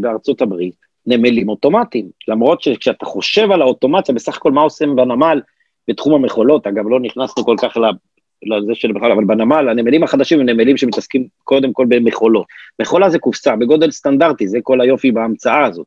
[0.00, 0.74] בארצות הברית
[1.06, 2.08] נמלים אוטומטיים.
[2.28, 5.40] למרות שכשאתה חושב על האוטומציה, בסך הכל מה עושים בנמל
[5.88, 7.76] בתחום המכולות, אגב, לא נכנסנו כל כך
[8.44, 12.46] לזה של בכלל, אבל בנמל, הנמלים החדשים הם נמלים שמתעסקים קודם כל במכולות.
[12.80, 15.86] מכולה זה קופסה בגודל סטנדרטי, זה כל היופי בהמצאה הזאת.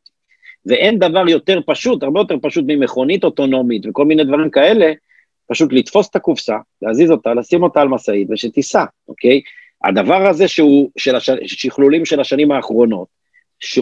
[0.66, 4.92] ואין דבר יותר פשוט, הרבה יותר פשוט ממכונית אוטונומית וכל מיני דברים כאלה,
[5.50, 9.40] פשוט לתפוס את הקופסה, להזיז אותה, לשים אותה על משאית ושתיסע, אוקיי?
[9.84, 11.30] הדבר הזה שהוא של הש...
[11.46, 13.08] שכלולים של השנים האחרונות,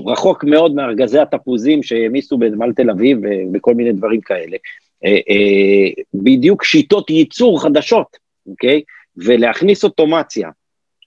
[0.06, 4.56] רחוק מאוד מארגזי התפוזים שהעמיסו בנמל תל אביב ובכל מיני דברים כאלה,
[5.04, 8.82] אה, אה, בדיוק שיטות ייצור חדשות, אוקיי?
[9.16, 10.50] ולהכניס אוטומציה.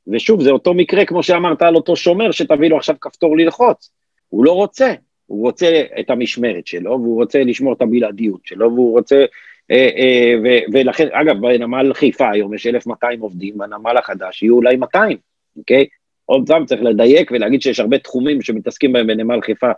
[0.08, 3.91] ושוב, זה אותו מקרה כמו שאמרת על אותו שומר, שתביא לו עכשיו כפתור ללחוץ.
[4.30, 4.93] הוא לא רוצה,
[5.26, 9.26] הוא רוצה את המשמרת שלו, והוא רוצה לשמור את הבלעדיות שלו, והוא רוצה...
[9.71, 14.76] אה, אה, ו, ולכן, אגב, בנמל חיפה היום יש 1,200 עובדים, בנמל החדש יהיו אולי
[14.76, 15.17] 200,
[15.58, 15.86] אוקיי?
[16.26, 19.71] עוד פעם צריך לדייק ולהגיד שיש הרבה תחומים שמתעסקים בהם בנמל חיפה,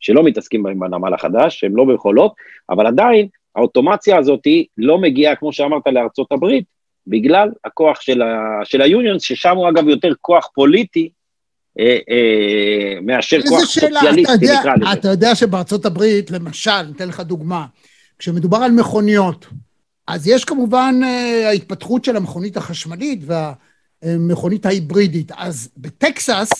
[0.00, 2.34] שלא מתעסקים בהם בנמל החדש, שהם לא ביכולות,
[2.70, 4.46] אבל עדיין האוטומציה הזאת
[4.78, 6.64] לא מגיעה, כמו שאמרת, לארצות הברית,
[7.06, 11.10] בגלל הכוח של, ה, של ה unions, ששם הוא אגב יותר כוח פוליטי
[11.78, 14.92] אה, אה, מאשר כוח סוציאליסטי, נקרא לזה.
[14.92, 17.66] אתה יודע שבארצות הברית, למשל, ניתן לך דוגמה,
[18.18, 19.46] כשמדובר על מכוניות,
[20.06, 23.20] אז יש כמובן אה, ההתפתחות של המכונית החשמלית
[24.02, 25.32] והמכונית ההיברידית.
[25.36, 26.50] אז בטקסס,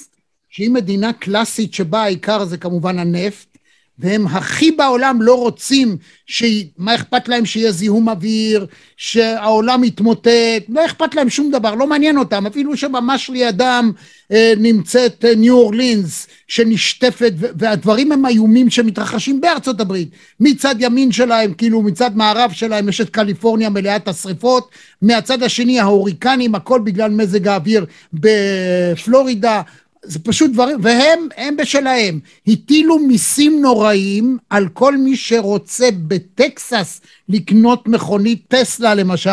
[0.49, 3.56] שהיא מדינה קלאסית שבה העיקר זה כמובן הנפט,
[3.99, 6.45] והם הכי בעולם לא רוצים, ש...
[6.79, 12.19] מה אכפת להם שיהיה זיהום אוויר, שהעולם יתמוטט, לא אכפת להם שום דבר, לא מעניין
[12.19, 13.93] אותם, אפילו שממש לידם
[14.33, 20.09] אה, נמצאת אה, ניו אורלינס שנשטפת, והדברים הם איומים שמתרחשים בארצות הברית.
[20.41, 24.71] מצד ימין שלהם, כאילו מצד מערב שלהם יש את קליפורניה מלאת השרפות,
[25.03, 29.63] מהצד השני ההוריקנים, הכל בגלל מזג האוויר בפלורידה,
[30.07, 37.89] זה פשוט דברים, והם, הם בשלהם, הטילו מיסים נוראים על כל מי שרוצה בטקסס לקנות
[37.89, 39.31] מכונית טסלה למשל,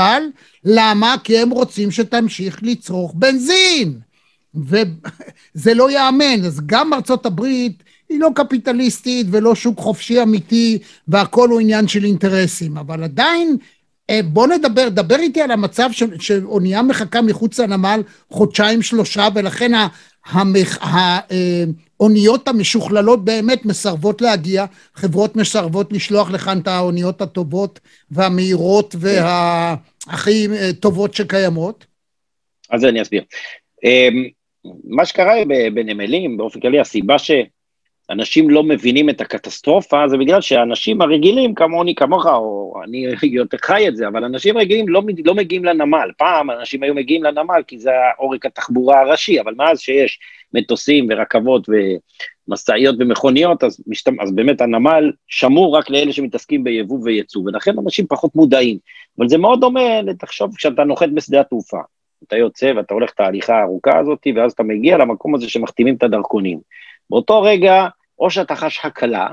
[0.65, 1.15] למה?
[1.23, 3.99] כי הם רוצים שתמשיך לצרוך בנזין.
[4.55, 11.49] וזה לא ייאמן, אז גם ארצות הברית היא לא קפיטליסטית ולא שוק חופשי אמיתי והכל
[11.49, 13.57] הוא עניין של אינטרסים, אבל עדיין
[14.09, 19.71] אה, בוא נדבר, דבר איתי על המצב שאונייה מחכה מחוץ לנמל חודשיים שלושה ולכן
[21.99, 27.79] האוניות המשוכללות באמת מסרבות להגיע, חברות מסרבות לשלוח לכאן את האוניות הטובות
[28.12, 31.86] והמהירות והכי אה, טובות שקיימות?
[32.69, 33.23] אז אני אסביר.
[33.83, 34.23] אמ,
[34.83, 35.33] מה שקרה
[35.73, 37.31] בנמלים, באופן כללי, הסיבה ש...
[38.09, 43.87] אנשים לא מבינים את הקטסטרופה, זה בגלל שאנשים הרגילים, כמוני, כמוך, או אני יותר חי
[43.87, 46.11] את זה, אבל אנשים רגילים לא, לא מגיעים לנמל.
[46.17, 50.19] פעם אנשים היו מגיעים לנמל כי זה עורק התחבורה הראשי, אבל מאז שיש
[50.53, 51.67] מטוסים ורכבות
[52.47, 54.09] ומשאיות ומכוניות, אז, משת...
[54.21, 58.77] אז באמת הנמל שמור רק לאלה שמתעסקים ביבוא וייצוא, ולכן אנשים פחות מודעים.
[59.19, 61.79] אבל זה מאוד דומה, תחשוב, כשאתה נוחת בשדה התעופה,
[62.27, 66.03] אתה יוצא ואתה הולך את ההליכה הארוכה הזאת, ואז אתה מגיע למקום הזה שמחתימים את
[66.03, 66.59] הדרכונים.
[67.09, 67.87] באותו רגע,
[68.19, 69.27] או שאתה חש הקלה,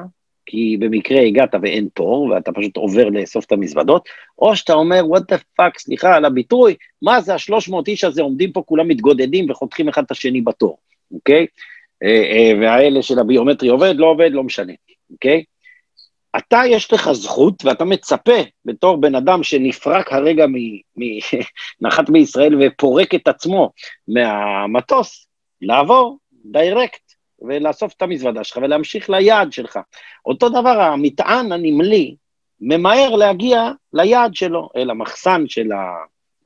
[0.47, 5.21] כי במקרה הגעת ואין תור, ואתה פשוט עובר לאסוף את המזוודות, או שאתה אומר, what
[5.21, 9.51] the fuck, סליחה על הביטוי, מה זה השלוש מאות איש הזה עומדים פה כולם מתגודדים
[9.51, 10.79] וחותכים אחד את השני בתור,
[11.13, 11.47] אוקיי?
[12.03, 14.73] אה, אה, והאלה של הביומטרי עובד, לא עובד, לא משנה,
[15.11, 15.45] אוקיי?
[16.37, 20.55] אתה, יש לך זכות, ואתה מצפה, בתור בן אדם שנפרק הרגע, מ,
[20.97, 21.19] מ,
[21.81, 23.71] נחת בישראל ופורק את עצמו
[24.09, 25.27] מהמטוס,
[25.63, 27.10] לעבור דיירקט
[27.49, 29.79] ולאסוף את המזוודה שלך ולהמשיך ליעד שלך.
[30.27, 32.15] אותו דבר, המטען הנמלי
[32.61, 35.69] ממהר להגיע ליעד שלו, אל המחסן של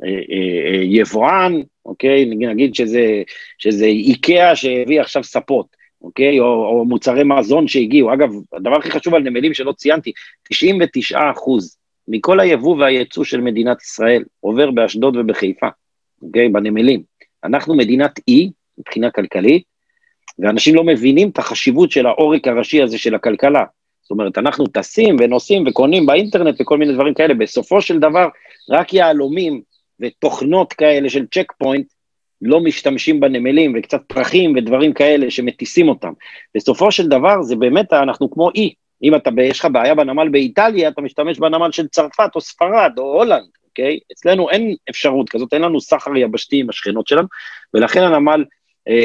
[0.00, 2.24] היבואן, אה, אה, אה, אוקיי?
[2.24, 3.22] נגיד שזה,
[3.58, 5.66] שזה איקאה שהביא עכשיו ספות,
[6.02, 6.40] אוקיי?
[6.40, 8.14] או, או מוצרי מזון שהגיעו.
[8.14, 10.12] אגב, הדבר הכי חשוב על נמלים שלא ציינתי,
[10.48, 11.76] 99 אחוז
[12.08, 15.68] מכל היבוא והייצוא של מדינת ישראל עובר באשדוד ובחיפה,
[16.22, 16.48] אוקיי?
[16.48, 17.02] בנמלים.
[17.44, 19.73] אנחנו מדינת אי, מבחינה כלכלית,
[20.38, 23.64] ואנשים לא מבינים את החשיבות של העורק הראשי הזה של הכלכלה.
[24.02, 28.28] זאת אומרת, אנחנו טסים ונוסעים וקונים באינטרנט וכל מיני דברים כאלה, בסופו של דבר,
[28.70, 29.62] רק יהלומים
[30.00, 31.86] ותוכנות כאלה של צ'ק פוינט
[32.42, 36.12] לא משתמשים בנמלים וקצת פרחים ודברים כאלה שמטיסים אותם.
[36.54, 38.74] בסופו של דבר זה באמת, אנחנו כמו אי.
[39.02, 43.02] אם אתה, יש לך בעיה בנמל באיטליה, אתה משתמש בנמל של צרפת או ספרד או
[43.02, 43.98] הולנד, אוקיי?
[44.12, 47.28] אצלנו אין אפשרות כזאת, אין לנו סחר יבשתי עם השכנות שלנו,
[47.74, 48.44] ולכן הנמל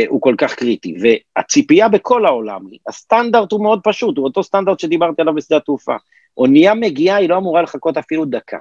[0.07, 0.95] הוא כל כך קריטי.
[1.01, 5.95] והציפייה בכל העולם, הסטנדרט הוא מאוד פשוט, הוא אותו סטנדרט שדיברתי עליו בשדה התעופה.
[6.37, 8.57] אונייה מגיעה, היא לא אמורה לחכות אפילו דקה.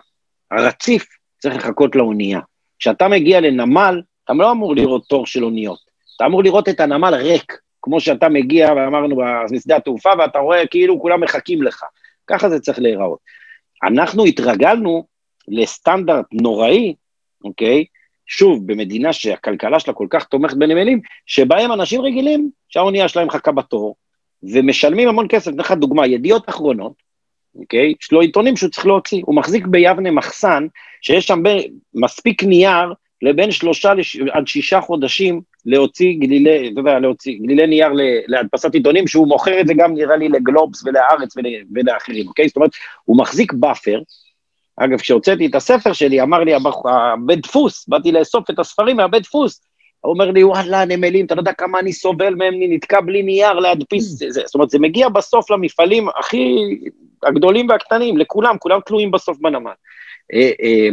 [0.51, 1.07] הרציף
[1.39, 2.41] צריך לחכות לאונייה.
[2.79, 5.79] כשאתה מגיע לנמל, אתה לא אמור לראות תור של אוניות,
[6.17, 9.17] אתה אמור לראות את הנמל ריק, כמו שאתה מגיע, ואמרנו,
[9.53, 11.85] בשדה התעופה, ואתה רואה כאילו כולם מחכים לך.
[12.27, 13.19] ככה זה צריך להיראות.
[13.83, 15.05] אנחנו התרגלנו
[15.49, 16.95] לסטנדרט נוראי,
[17.45, 17.85] אוקיי?
[18.29, 23.97] שוב, במדינה שהכלכלה שלה כל כך תומכת בנמלים, שבהם אנשים רגילים שהאונייה שלהם מחכה בתור,
[24.43, 25.51] ומשלמים המון כסף.
[25.51, 26.93] אתן לך דוגמה, ידיעות אחרונות,
[27.59, 27.95] אוקיי?
[28.01, 29.23] יש לו עיתונים שהוא צריך להוציא.
[29.25, 30.67] הוא מחזיק ביבנה מחסן,
[31.03, 31.43] שיש שם
[31.95, 34.17] מספיק נייר לבין שלושה לש...
[34.17, 37.89] עד שישה חודשים להוציא גלילי, אתה להוציא גלילי נייר
[38.27, 41.45] להדפסת עיתונים, שהוא מוכר את זה גם נראה לי לגלובס ולהארץ ול...
[41.75, 42.49] ולאחרים, אוקיי?
[42.49, 42.71] זאת אומרת,
[43.05, 44.01] הוא מחזיק buffer.
[44.79, 49.61] אגב, כשהוצאתי את הספר שלי, אמר לי הבית דפוס, באתי לאסוף את הספרים מהבית דפוס,
[50.01, 53.23] הוא אומר לי, וואלה, נמלים, אתה לא יודע כמה אני סובל מהם, אני נתקע בלי
[53.23, 54.31] נייר להדפיס, ממ.
[54.31, 56.57] זה, זאת אומרת, זה מגיע בסוף למפעלים הכי
[57.23, 59.71] הגדולים והקטנים, לכולם, כולם תלויים בסוף בנמל.
[60.35, 60.89] אה, אה,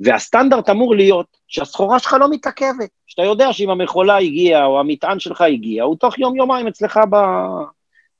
[0.00, 5.40] והסטנדרט אמור להיות שהסחורה שלך לא מתעכבת, שאתה יודע שאם המכולה הגיעה או המטען שלך
[5.40, 7.14] הגיע, הוא תוך יום-יומיים אצלך ב,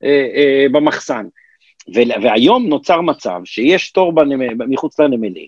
[0.03, 1.25] אה, במחסן.
[1.93, 4.13] והיום נוצר מצב שיש תור
[4.67, 5.47] מחוץ לנמלים,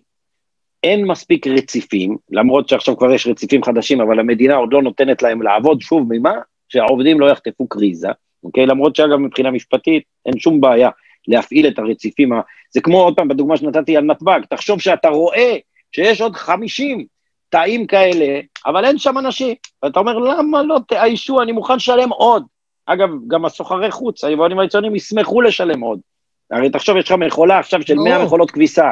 [0.83, 5.41] אין מספיק רציפים, למרות שעכשיו כבר יש רציפים חדשים, אבל המדינה עוד לא נותנת להם
[5.41, 6.33] לעבוד, שוב, ממה?
[6.69, 8.07] שהעובדים לא יחטפו קריזה,
[8.43, 8.65] אוקיי?
[8.65, 10.89] למרות שאגב, מבחינה משפטית, אין שום בעיה
[11.27, 12.31] להפעיל את הרציפים,
[12.71, 15.57] זה כמו עוד פעם, בדוגמה שנתתי על נתב"ג, תחשוב שאתה רואה
[15.91, 17.05] שיש עוד 50
[17.49, 22.43] תאים כאלה, אבל אין שם אנשים, ואתה אומר, למה לא תאיישו, אני מוכן לשלם עוד.
[22.85, 25.99] אגב, גם הסוחרי חוץ, היבואנים היצרנים ישמחו לשלם עוד.
[26.51, 28.91] הרי תחשוב, יש לך מכולה עכשיו של 100 מכולות כביסה,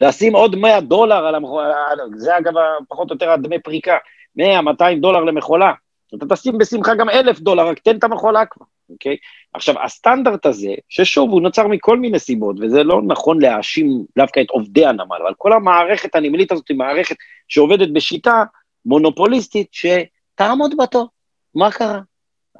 [0.00, 1.74] לשים עוד 100 דולר על המכולה,
[2.14, 2.52] זה אגב
[2.88, 3.96] פחות או יותר הדמי פריקה,
[4.36, 5.72] 100, 200 דולר למכולה,
[6.14, 9.16] אתה תשים בשמחה גם אלף דולר, רק תן את המכולה כבר, אוקיי?
[9.54, 14.50] עכשיו, הסטנדרט הזה, ששוב, הוא נוצר מכל מיני סיבות, וזה לא נכון להאשים דווקא את
[14.50, 17.16] עובדי הנמל, אבל כל המערכת הנמלית הזאת היא מערכת
[17.48, 18.44] שעובדת בשיטה
[18.86, 21.08] מונופוליסטית, שתעמוד בתור.
[21.54, 22.00] מה קרה?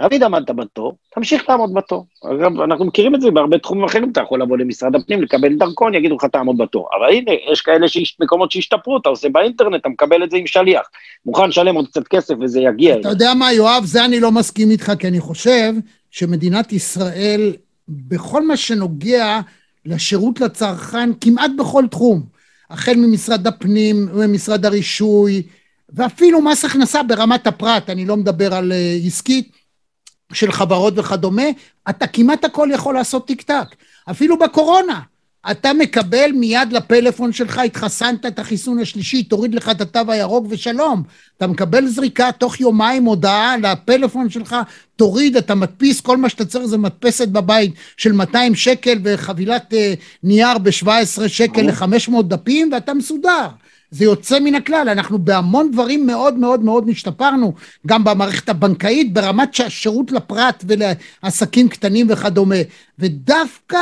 [0.03, 2.07] תמיד עמדת בתור, תמשיך לעמוד בתור.
[2.25, 5.95] אגב, אנחנו מכירים את זה בהרבה תחומים אחרים, אתה יכול לבוא למשרד הפנים, לקבל דרכון,
[5.95, 6.89] יגידו לך תעמוד בתור.
[6.99, 10.47] אבל הנה, יש כאלה שיש מקומות שהשתפרו, אתה עושה באינטרנט, אתה מקבל את זה עם
[10.47, 10.87] שליח.
[11.27, 12.97] מוכן לשלם עוד קצת כסף וזה יגיע.
[13.01, 15.73] אתה יודע מה, יואב, זה אני לא מסכים איתך, כי אני חושב
[16.11, 17.53] שמדינת ישראל,
[17.89, 19.41] בכל מה שנוגע
[19.87, 22.23] לשירות לצרכן, כמעט בכל תחום,
[22.71, 25.43] החל ממשרד הפנים, ממשרד הרישוי,
[25.93, 29.64] ואפילו מס הכנסה ברמת הפרט, אני לא מדבר על uh, עסקית,
[30.53, 31.47] חברות וכדומה,
[31.91, 33.75] אתה כמעט הכל יכול לעשות טיק טק.
[34.11, 35.01] אפילו בקורונה.
[35.51, 41.03] אתה מקבל מיד לפלאפון שלך, התחסנת את החיסון השלישי, תוריד לך את התו הירוק ושלום.
[41.37, 44.57] אתה מקבל זריקה תוך יומיים הודעה לפלאפון שלך,
[44.97, 49.95] תוריד, אתה מדפיס, כל מה שאתה צריך זה מדפסת בבית של 200 שקל וחבילת אה,
[50.23, 53.49] נייר ב-17 שקל ל-500 דפים ואתה מסודר.
[53.95, 57.53] זה יוצא מן הכלל, אנחנו בהמון דברים מאוד מאוד מאוד השתפרנו,
[57.87, 62.55] גם במערכת הבנקאית, ברמת השירות לפרט ולעסקים קטנים וכדומה.
[62.99, 63.79] ודווקא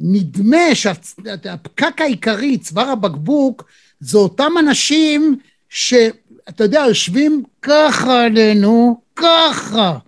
[0.00, 3.64] בנדמה שהפקק העיקרי, צוואר הבקבוק,
[4.00, 5.38] זה אותם אנשים
[5.68, 9.98] שאתה יודע, יושבים ככה עלינו, ככה,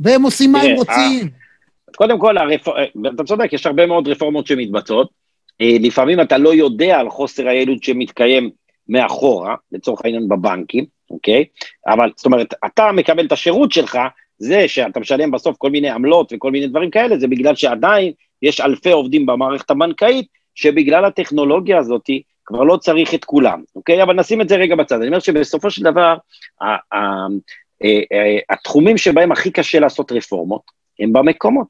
[0.00, 1.28] והם עושים מה הם אה, רוצים.
[1.96, 2.34] קודם כל,
[3.14, 5.23] אתה צודק, יש הרבה מאוד רפורמות שמתבצעות.
[5.60, 8.50] אה, לפעמים אתה לא יודע על חוסר היעילות שמתקיים
[8.88, 11.44] מאחורה, לצורך העניין בבנקים, אוקיי?
[11.86, 13.98] אבל זאת אומרת, אתה מקבל את השירות שלך,
[14.38, 18.60] זה שאתה משלם בסוף כל מיני עמלות וכל מיני דברים כאלה, זה בגלל שעדיין יש
[18.60, 22.10] אלפי עובדים במערכת הבנקאית, שבגלל הטכנולוגיה הזאת
[22.44, 24.02] כבר לא צריך את כולם, אוקיי?
[24.02, 24.96] אבל נשים את זה רגע בצד.
[24.96, 26.16] אני אומר שבסופו של דבר,
[26.62, 26.76] אה,
[28.12, 30.62] אה, התחומים שבהם הכי קשה לעשות רפורמות,
[31.00, 31.66] הם במקומות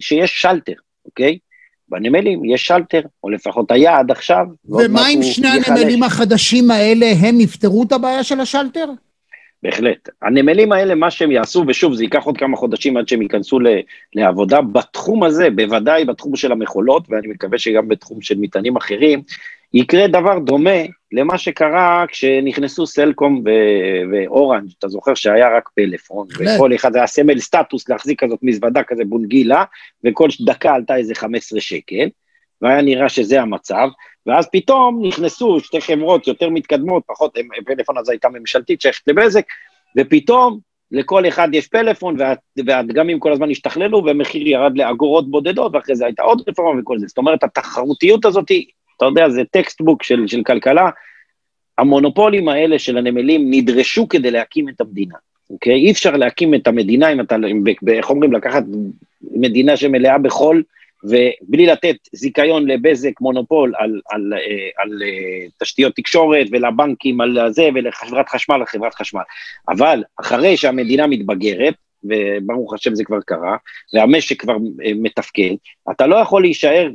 [0.00, 0.74] שיש שלטר,
[1.04, 1.38] אוקיי?
[1.90, 4.46] בנמלים יש שלטר, או לפחות היה עד עכשיו.
[4.68, 8.84] ומה עם שני הנמלים החדשים האלה, הם יפתרו את הבעיה של השלטר?
[9.62, 10.08] בהחלט.
[10.22, 13.58] הנמלים האלה, מה שהם יעשו, ושוב, זה ייקח עוד כמה חודשים עד שהם ייכנסו
[14.14, 19.22] לעבודה, בתחום הזה, בוודאי בתחום של המכולות, ואני מקווה שגם בתחום של מטענים אחרים,
[19.74, 20.80] יקרה דבר דומה
[21.12, 23.44] למה שקרה כשנכנסו סלקום
[24.12, 29.04] ואורנג', אתה זוכר שהיה רק פלאפון, וכל אחד היה סמל סטטוס להחזיק כזאת מזוודה כזה
[29.04, 29.64] בונגילה,
[30.04, 32.08] וכל דקה עלתה איזה 15 שקל,
[32.62, 33.88] והיה נראה שזה המצב,
[34.26, 39.44] ואז פתאום נכנסו שתי חברות יותר מתקדמות, פחות, פלאפון אז הייתה ממשלתית שייכת לבזק,
[39.98, 40.58] ופתאום
[40.92, 42.16] לכל אחד יש פלאפון,
[42.66, 47.06] והדגמים כל הזמן השתכללו, והמחיר ירד לאגורות בודדות, ואחרי זה הייתה עוד רפורמה וכל זה.
[47.06, 48.50] זאת אומרת, התחרותיות הזאת
[49.00, 50.90] אתה יודע, זה textbook של, של כלכלה.
[51.78, 55.14] המונופולים האלה של הנמלים נדרשו כדי להקים את המדינה,
[55.50, 55.74] אוקיי?
[55.74, 57.36] אי אפשר להקים את המדינה אם אתה,
[57.88, 58.62] איך אומרים, לקחת
[59.22, 60.62] מדינה שמלאה בחול,
[61.04, 64.32] ובלי לתת זיכיון לבזק מונופול על, על, על,
[64.78, 65.02] על
[65.62, 69.22] תשתיות תקשורת ולבנקים על זה ולחברת חשמל לחברת חשמל.
[69.68, 71.74] אבל אחרי שהמדינה מתבגרת,
[72.04, 73.56] וברוך השם זה כבר קרה,
[73.94, 74.56] והמשק כבר
[74.94, 75.54] מתפקד,
[75.90, 76.88] אתה לא יכול להישאר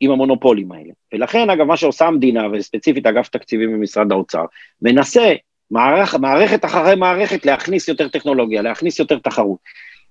[0.00, 0.92] עם המונופולים האלה.
[1.12, 4.44] ולכן, אגב, מה שעושה המדינה, וספציפית אגף תקציבים במשרד האוצר,
[4.82, 5.32] מנסה
[5.70, 9.58] מערכ, מערכת אחרי מערכת להכניס יותר טכנולוגיה, להכניס יותר תחרות.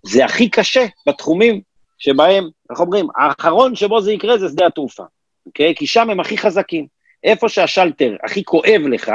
[0.03, 1.61] זה הכי קשה בתחומים
[1.97, 5.03] שבהם, איך אומרים, האחרון שבו זה יקרה זה שדה התעופה,
[5.45, 5.75] אוקיי?
[5.75, 6.87] כי שם הם הכי חזקים.
[7.23, 9.11] איפה שהשלטר הכי כואב לך,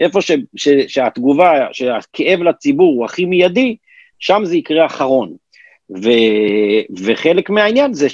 [0.00, 3.76] איפה ש, ש, שהתגובה, שהכאב לציבור הוא הכי מיידי,
[4.18, 5.32] שם זה יקרה אחרון.
[5.90, 6.08] ו,
[7.04, 8.08] וחלק מהעניין זה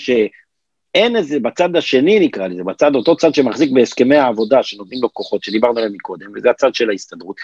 [0.93, 5.43] שאין איזה, בצד השני נקרא לזה, בצד, אותו צד שמחזיק בהסכמי העבודה שנותנים לו כוחות,
[5.45, 7.37] שדיברנו עליהם מקודם, וזה הצד של ההסתדרות,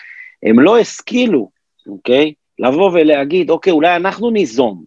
[0.42, 1.50] הם לא השכילו,
[1.86, 2.32] אוקיי?
[2.58, 4.84] לבוא ולהגיד, אוקיי, אולי אנחנו ניזום,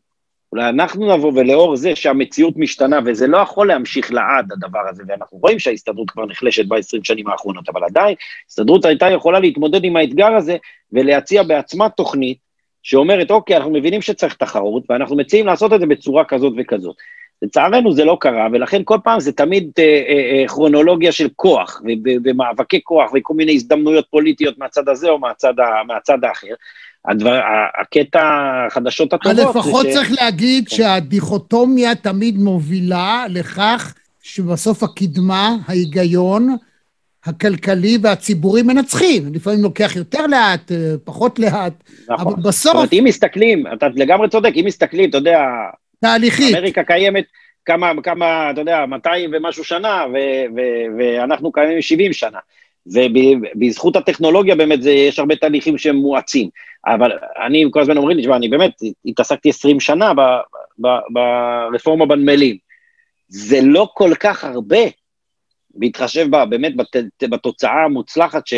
[0.52, 5.38] אולי אנחנו נבוא ולאור זה שהמציאות משתנה, וזה לא יכול להמשיך לעד, הדבר הזה, ואנחנו
[5.38, 10.34] רואים שההסתדרות כבר נחלשת ב-20 שנים האחרונות, אבל עדיין, ההסתדרות הייתה יכולה להתמודד עם האתגר
[10.34, 10.58] הזה
[10.92, 12.38] ולהציע בעצמה תוכנית
[12.84, 16.96] שאומרת, אוקיי, אנחנו מבינים שצריך תחרות, ואנחנו מציעים לעשות את זה בצורה כזאת וכזאת.
[17.42, 21.82] לצערנו זה לא קרה, ולכן כל פעם זה תמיד אה, אה, אה, כרונולוגיה של כוח,
[22.24, 25.54] ומאבקי כוח, וכל מיני הזדמנויות פוליטיות מהצד הזה או מהצד,
[25.88, 26.54] מהצד האחר.
[27.06, 27.40] הדבר,
[27.82, 28.22] הקטע,
[28.68, 29.56] החדשות הטובות...
[29.56, 29.94] לפחות ש...
[29.94, 30.76] צריך להגיד כן.
[30.76, 36.56] שהדיכוטומיה תמיד מובילה לכך שבסוף הקדמה, ההיגיון,
[37.26, 39.34] הכלכלי והציבורי מנצחים.
[39.34, 40.72] לפעמים לוקח יותר לאט,
[41.04, 41.74] פחות לאט,
[42.10, 42.28] נכון.
[42.34, 42.64] אבל בסוף...
[42.64, 45.40] זאת אומרת, אם מסתכלים, אתה לגמרי צודק, אם מסתכלים, אתה יודע...
[46.02, 46.56] תהליכית.
[46.56, 47.26] אמריקה קיימת
[47.66, 52.40] כמה, כמה, אתה יודע, 200 ומשהו שנה, ו- ו- ואנחנו קיימים 70 שנה.
[52.88, 56.50] ובזכות הטכנולוגיה באמת זה, יש הרבה תהליכים שהם מואצים.
[56.86, 57.12] אבל
[57.46, 58.72] אני כל הזמן אומרים לי, תשמע, אני באמת
[59.06, 60.12] התעסקתי 20 שנה
[61.10, 62.58] ברפורמה בנמלים.
[63.28, 64.80] זה לא כל כך הרבה,
[65.78, 68.54] בהתחשב בה, באמת בת, בתוצאה המוצלחת ש,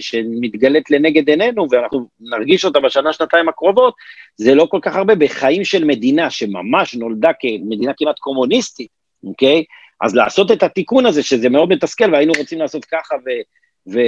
[0.00, 3.94] שמתגלית לנגד עינינו, ואנחנו נרגיש אותה בשנה, שנתיים הקרובות,
[4.36, 8.88] זה לא כל כך הרבה בחיים של מדינה שממש נולדה כמדינה כמעט קומוניסטית,
[9.24, 9.64] אוקיי?
[10.00, 13.28] אז לעשות את התיקון הזה, שזה מאוד מתסכל, והיינו רוצים לעשות ככה, ו,
[13.88, 13.98] ו,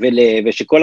[0.00, 0.82] ול, ושכל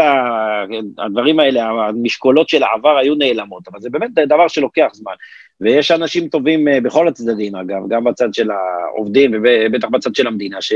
[0.98, 5.14] הדברים האלה, המשקולות של העבר היו נעלמות, אבל זה באמת דבר שלוקח זמן.
[5.62, 10.62] ויש אנשים טובים אה, בכל הצדדים, אגב, גם בצד של העובדים ובטח בצד של המדינה,
[10.62, 10.74] ש,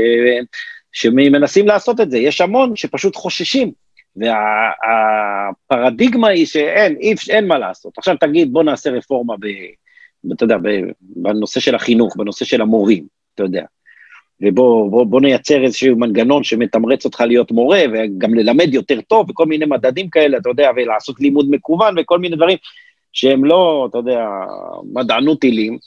[0.92, 2.18] שמנסים לעשות את זה.
[2.18, 3.72] יש המון שפשוט חוששים,
[5.66, 7.98] והפרדיגמה וה, היא שאין, אין, אין מה לעשות.
[7.98, 9.46] עכשיו תגיד, בוא נעשה רפורמה ב...
[10.32, 10.56] אתה יודע,
[11.00, 13.64] בנושא של החינוך, בנושא של המורים, אתה יודע.
[14.42, 19.46] ובוא בוא, בוא נייצר איזשהו מנגנון שמתמרץ אותך להיות מורה, וגם ללמד יותר טוב, וכל
[19.46, 22.58] מיני מדדים כאלה, אתה יודע, ולעשות לימוד מקוון, וכל מיני דברים
[23.12, 24.26] שהם לא, אתה יודע,
[24.92, 25.78] מדענות טילים,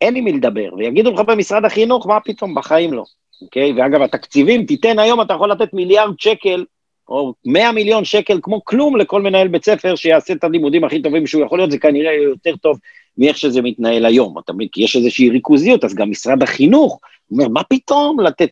[0.00, 3.04] אין עם מי לדבר, ויגידו לך במשרד החינוך, מה פתאום, בחיים לא,
[3.42, 3.72] אוקיי?
[3.72, 6.64] ואגב, התקציבים, תיתן היום, אתה יכול לתת מיליארד שקל,
[7.08, 11.26] או 100 מיליון שקל, כמו כלום לכל מנהל בית ספר שיעשה את הלימודים הכי טובים
[11.26, 12.78] שהוא יכול להיות, זה כנראה יותר טוב
[13.18, 14.68] מאיך שזה מתנהל היום, אתה מבין?
[14.72, 17.00] כי יש איזושהי ריכוזיות, אז גם משרד החינוך
[17.32, 18.50] אומר, מה פתאום לתת,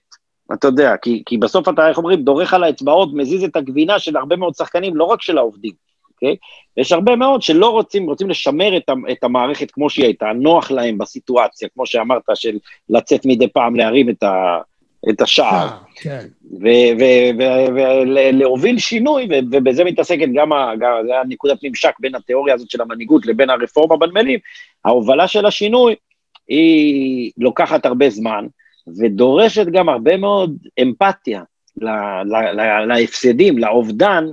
[0.52, 4.16] אתה יודע, כי, כי בסוף אתה, איך אומרים, דורך על האצבעות, מזיז את הגבינה של
[4.16, 5.72] הרבה מאוד שחקנים, לא רק של העובדים,
[6.14, 6.36] אוקיי?
[6.76, 10.98] יש הרבה מאוד שלא רוצים, רוצים לשמר את, את המערכת כמו שהיא הייתה, נוח להם
[10.98, 12.58] בסיטואציה, כמו שאמרת, של
[12.88, 14.58] לצאת מדי פעם להרים את, ה,
[15.10, 15.68] את השער.
[15.68, 16.26] אה, כן.
[18.32, 20.50] ולהוביל שינוי, ובזה מתעסקת גם,
[20.80, 24.38] גם זה היה נקודת ממשק בין התיאוריה הזאת של המנהיגות לבין הרפורמה בנמלים,
[24.84, 25.94] ההובלה של השינוי
[26.48, 28.46] היא לוקחת הרבה זמן,
[28.98, 31.42] ודורשת גם הרבה מאוד אמפתיה
[32.86, 34.24] להפסדים, לאובדן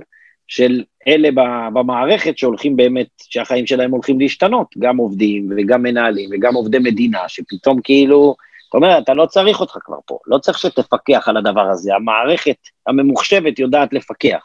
[0.48, 1.28] של אלה
[1.72, 7.80] במערכת שהולכים באמת, שהחיים שלהם הולכים להשתנות, גם עובדים וגם מנהלים וגם עובדי מדינה, שפתאום
[7.84, 11.94] כאילו, זאת אומרת, אתה לא צריך אותך כבר פה, לא צריך שתפקח על הדבר הזה,
[11.94, 14.42] המערכת הממוחשבת יודעת לפקח.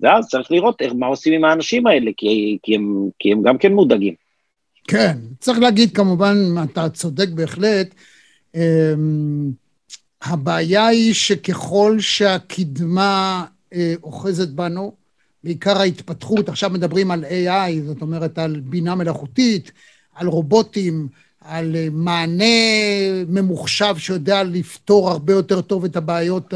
[0.00, 3.58] ואז צריך לראות איך, מה עושים עם האנשים האלה, כי, כי, הם, כי הם גם
[3.58, 4.14] כן מודאגים.
[4.88, 6.34] כן, צריך להגיד כמובן,
[6.64, 7.94] אתה צודק בהחלט,
[10.22, 14.92] הבעיה היא שככל שהקדמה אה, אוחזת בנו,
[15.44, 19.72] בעיקר ההתפתחות, עכשיו מדברים על AI, זאת אומרת על בינה מלאכותית,
[20.14, 21.08] על רובוטים,
[21.40, 22.44] על אה, מענה
[23.28, 26.54] ממוחשב שיודע לפתור הרבה יותר טוב את הבעיות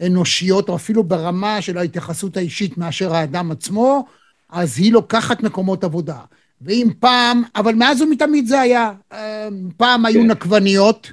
[0.00, 4.06] האנושיות, או אפילו ברמה של ההתייחסות האישית מאשר האדם עצמו,
[4.50, 6.18] אז היא לוקחת מקומות עבודה.
[6.62, 10.30] ואם פעם, אבל מאז ומתמיד זה היה, אה, פעם היו כן.
[10.30, 11.12] נקבניות,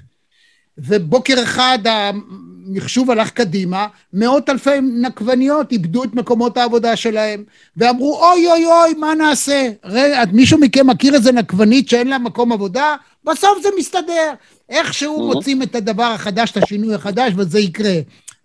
[0.77, 7.43] ובוקר אחד המחשוב הלך קדימה, מאות אלפי נקבניות איבדו את מקומות העבודה שלהם,
[7.77, 9.69] ואמרו, אוי אוי אוי, מה נעשה?
[9.83, 12.95] רגע, מישהו מכם מכיר איזה נקבנית שאין לה מקום עבודה?
[13.23, 14.33] בסוף זה מסתדר.
[14.69, 15.33] איכשהו mm-hmm.
[15.35, 17.95] מוצאים את הדבר החדש, את השינוי החדש, וזה יקרה.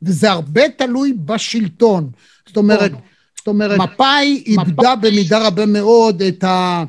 [0.03, 2.11] וזה הרבה תלוי בשלטון.
[2.47, 2.93] זאת אומרת,
[3.37, 6.85] זאת אומרת, מפא"י איבדה במידה רבה מאוד את ה...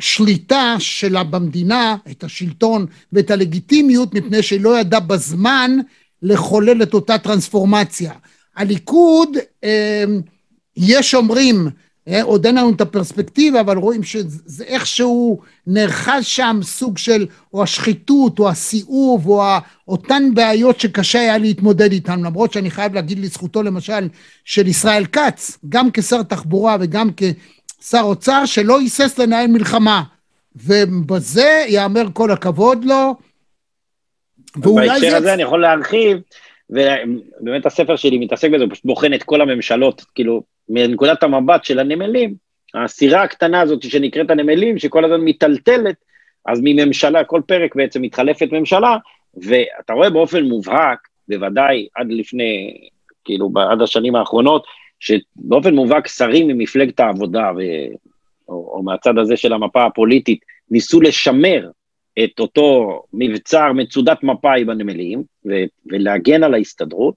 [0.00, 5.70] השליטה שלה במדינה, את השלטון ואת הלגיטימיות, מפני שהיא לא ידעה בזמן
[6.22, 8.12] לחולל את אותה טרנספורמציה.
[8.56, 10.20] הליכוד, אמ,
[10.76, 11.68] יש אומרים,
[12.08, 17.62] אה, עוד אין לנו את הפרספקטיבה, אבל רואים שזה איכשהו נאחז שם סוג של, או
[17.62, 19.42] השחיתות, או הסיאוב, או
[19.88, 24.08] אותן בעיות שקשה היה להתמודד איתן, למרות שאני חייב להגיד לזכותו למשל
[24.44, 27.10] של ישראל כץ, גם כשר תחבורה וגם
[27.80, 30.02] כשר אוצר, שלא היסס לנהל מלחמה.
[30.56, 33.14] ובזה ייאמר כל הכבוד לו.
[34.56, 36.18] בהקשר הזה אני יכול להרחיב,
[36.70, 41.78] ובאמת הספר שלי מתעסק בזה, הוא פשוט בוחן את כל הממשלות, כאילו, מנקודת המבט של
[41.78, 42.34] הנמלים,
[42.74, 45.96] הסירה הקטנה הזאת שנקראת הנמלים, שכל הזמן מיטלטלת,
[46.46, 48.96] אז מממשלה, כל פרק בעצם מתחלפת ממשלה,
[49.36, 52.80] ואתה רואה באופן מובהק, בוודאי עד לפני,
[53.24, 54.64] כאילו, עד השנים האחרונות,
[55.00, 57.60] שבאופן מובהק שרים ממפלגת העבודה, ו...
[58.48, 60.40] או, או מהצד הזה של המפה הפוליטית,
[60.70, 61.70] ניסו לשמר
[62.24, 67.14] את אותו מבצר מצודת מפא"י בנמלים, ו- ולהגן על ההסתדרות,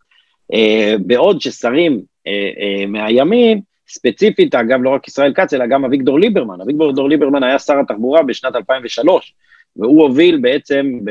[0.54, 6.20] uh, בעוד ששרים uh, uh, מהימין, ספציפית, אגב, לא רק ישראל כץ, אלא גם אביגדור
[6.20, 6.62] ליברמן.
[6.62, 9.34] אביגדור ליברמן היה שר התחבורה בשנת 2003,
[9.76, 11.10] והוא הוביל בעצם, ב...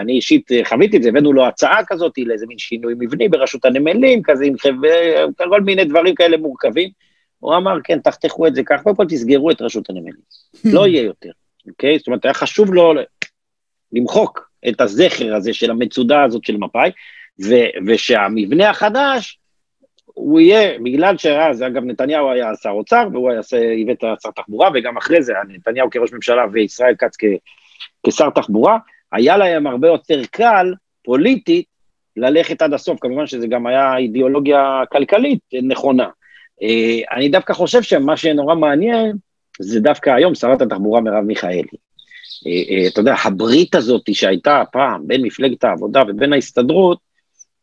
[0.00, 4.22] אני אישית חוויתי את זה, הבאנו לו הצעה כזאת לאיזה מין שינוי מבני ברשות הנמלים,
[4.22, 6.90] כזה עם חבר, כל מיני דברים כאלה מורכבים.
[7.38, 10.22] הוא אמר, כן, תחתכו את זה ככה, קודם כל תסגרו את רשות הנמלים.
[10.64, 11.30] לא יהיה יותר,
[11.68, 11.98] אוקיי?
[11.98, 12.94] זאת אומרת, היה חשוב לו
[13.92, 16.90] למחוק את הזכר הזה של המצודה הזאת של מפא"י,
[17.86, 19.38] ושהמבנה החדש,
[20.04, 23.40] הוא יהיה, בגלל שאז, אגב, נתניהו היה שר אוצר, והוא היה
[23.82, 27.16] הבאת שר תחבורה, וגם אחרי זה, נתניהו כראש ממשלה וישראל כץ
[28.06, 28.78] כשר תחבורה,
[29.12, 30.74] היה להם הרבה יותר קל,
[31.04, 31.66] פוליטית,
[32.16, 33.00] ללכת עד הסוף.
[33.00, 36.08] כמובן שזה גם היה אידיאולוגיה כלכלית נכונה.
[36.62, 39.16] אה, אני דווקא חושב שמה שנורא מעניין,
[39.60, 41.62] זה דווקא היום שרת התחבורה מרב מיכאלי.
[42.46, 46.98] אה, אה, אתה יודע, הברית הזאת שהייתה פעם בין מפלגת העבודה ובין ההסתדרות,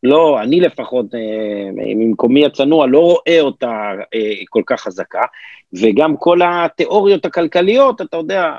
[0.03, 1.05] לא, אני לפחות,
[1.75, 3.91] ממקומי הצנוע, לא רואה אותה
[4.49, 5.21] כל כך חזקה,
[5.73, 8.53] וגם כל התיאוריות הכלכליות, אתה יודע,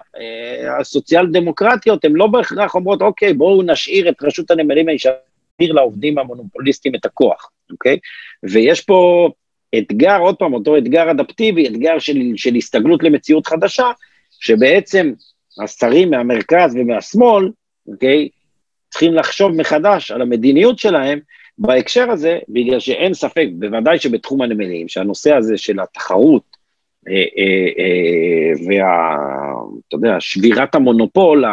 [0.80, 5.12] הסוציאל דמוקרטיות, הן לא בהכרח אומרות, אוקיי, בואו נשאיר את רשות הנמלים הישיר
[5.61, 7.99] לעובדים המונופוליסטים את הכוח, אוקיי?
[8.43, 9.30] ויש פה
[9.78, 13.91] אתגר, עוד פעם, אותו אתגר אדפטיבי, אתגר של, של הסתגלות למציאות חדשה,
[14.41, 15.12] שבעצם
[15.62, 17.51] השרים מהמרכז ומהשמאל,
[17.89, 18.28] אוקיי,
[18.91, 21.18] צריכים לחשוב מחדש על המדיניות שלהם
[21.59, 26.43] בהקשר הזה, בגלל שאין ספק, בוודאי שבתחום הנמלים, שהנושא הזה של התחרות
[27.09, 29.16] אה, אה, אה, וה...
[29.89, 31.45] אתה יודע, שבירת המונופול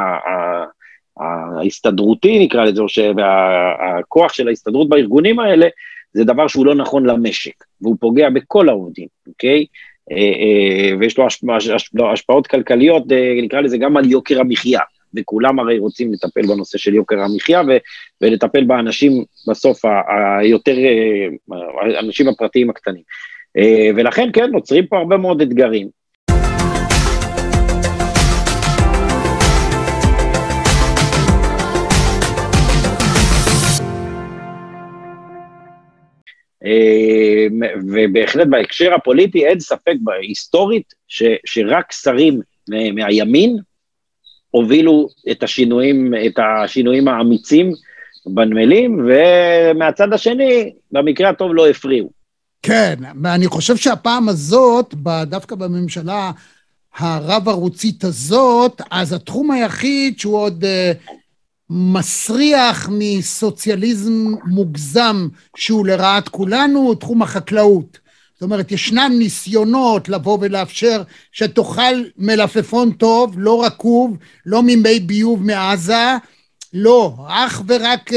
[1.18, 2.82] ההסתדרותי, נקרא לזה,
[3.16, 5.68] והכוח של ההסתדרות בארגונים האלה,
[6.14, 9.66] זה דבר שהוא לא נכון למשק, והוא פוגע בכל העובדים, אוקיי?
[10.12, 11.28] אה, אה, ויש לו
[11.94, 14.80] לא, השפעות כלכליות, אה, נקרא לזה גם על יוקר המחיה,
[15.16, 17.62] וכולם הרי רוצים לטפל בנושא של יוקר המחיה
[18.22, 19.82] ולטפל באנשים בסוף
[20.40, 20.76] היותר,
[21.96, 23.04] האנשים הפרטיים הקטנים.
[23.96, 25.88] ולכן כן, נוצרים פה הרבה מאוד אתגרים.
[36.66, 37.48] אה,
[37.94, 42.40] ובהחלט בהקשר הפוליטי אין ספק היסטורית ש, שרק שרים
[42.70, 43.58] מהימין
[44.56, 47.72] הובילו את השינויים, את השינויים האמיצים
[48.26, 52.10] בנמלים, ומהצד השני, במקרה הטוב לא הפריעו.
[52.62, 54.94] כן, ואני חושב שהפעם הזאת,
[55.24, 56.32] דווקא בממשלה
[56.98, 61.12] הרב-ערוצית הזאת, אז התחום היחיד שהוא עוד uh,
[61.70, 65.28] מסריח מסוציאליזם מוגזם
[65.58, 68.05] שהוא לרעת כולנו, תחום החקלאות.
[68.36, 76.16] זאת אומרת, ישנם ניסיונות לבוא ולאפשר שתאכל מלפפון טוב, לא רקוב, לא ממי ביוב מעזה,
[76.74, 78.16] לא, אך ורק uh,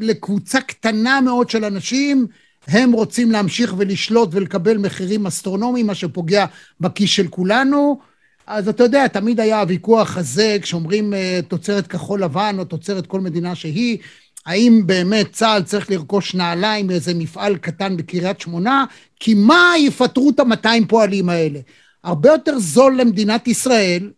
[0.00, 2.26] לקבוצה קטנה מאוד של אנשים,
[2.68, 6.46] הם רוצים להמשיך ולשלוט ולקבל מחירים אסטרונומיים, מה שפוגע
[6.80, 7.98] בכיס של כולנו.
[8.46, 13.20] אז אתה יודע, תמיד היה הוויכוח הזה, כשאומרים אה, תוצרת כחול לבן או תוצרת כל
[13.20, 13.98] מדינה שהיא,
[14.46, 18.84] האם באמת צה"ל צריך לרכוש נעליים מאיזה מפעל קטן בקריית שמונה?
[19.20, 21.58] כי מה יפטרו את המאתיים פועלים האלה?
[22.04, 24.10] הרבה יותר זול למדינת ישראל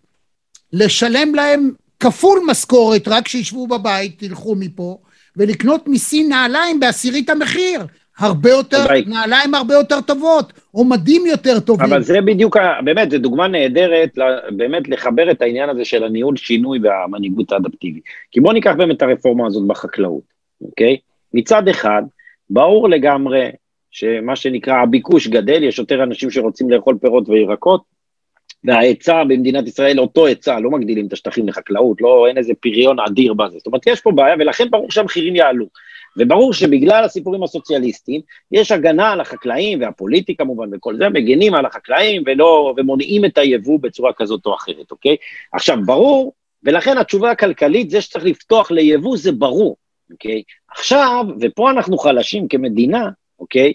[0.72, 1.70] לשלם להם
[2.00, 4.98] כפול משכורת, רק שישבו בבית, תלכו מפה,
[5.36, 7.86] ולקנות מסין נעליים בעשירית המחיר.
[8.18, 11.86] הרבה יותר, נעליים הרבה יותר טובות, או מדים יותר טובים.
[11.86, 14.18] אבל זה בדיוק, באמת, זו דוגמה נהדרת,
[14.56, 18.04] באמת לחבר את העניין הזה של הניהול שינוי והמנהיגות האדפטיבית.
[18.30, 20.22] כי בואו ניקח באמת את הרפורמה הזאת בחקלאות,
[20.62, 20.96] אוקיי?
[21.34, 22.02] מצד אחד,
[22.50, 23.50] ברור לגמרי
[23.90, 27.94] שמה שנקרא הביקוש גדל, יש יותר אנשים שרוצים לאכול פירות וירקות,
[28.64, 33.34] וההיצע במדינת ישראל, אותו היצע, לא מגדילים את השטחים לחקלאות, לא, אין איזה פריון אדיר
[33.34, 33.58] בזה.
[33.58, 35.66] זאת אומרת, יש פה בעיה, ולכן ברור שהמחירים יעלו.
[36.18, 38.20] וברור שבגלל הסיפורים הסוציאליסטיים,
[38.52, 43.78] יש הגנה על החקלאים, והפוליטיקה כמובן וכל זה, מגנים על החקלאים ולא, ומונעים את היבוא
[43.80, 45.16] בצורה כזאת או אחרת, אוקיי?
[45.52, 49.76] עכשיו, ברור, ולכן התשובה הכלכלית, זה שצריך לפתוח ליבוא זה ברור,
[50.10, 50.42] אוקיי?
[50.70, 53.08] עכשיו, ופה אנחנו חלשים כמדינה,
[53.38, 53.72] אוקיי?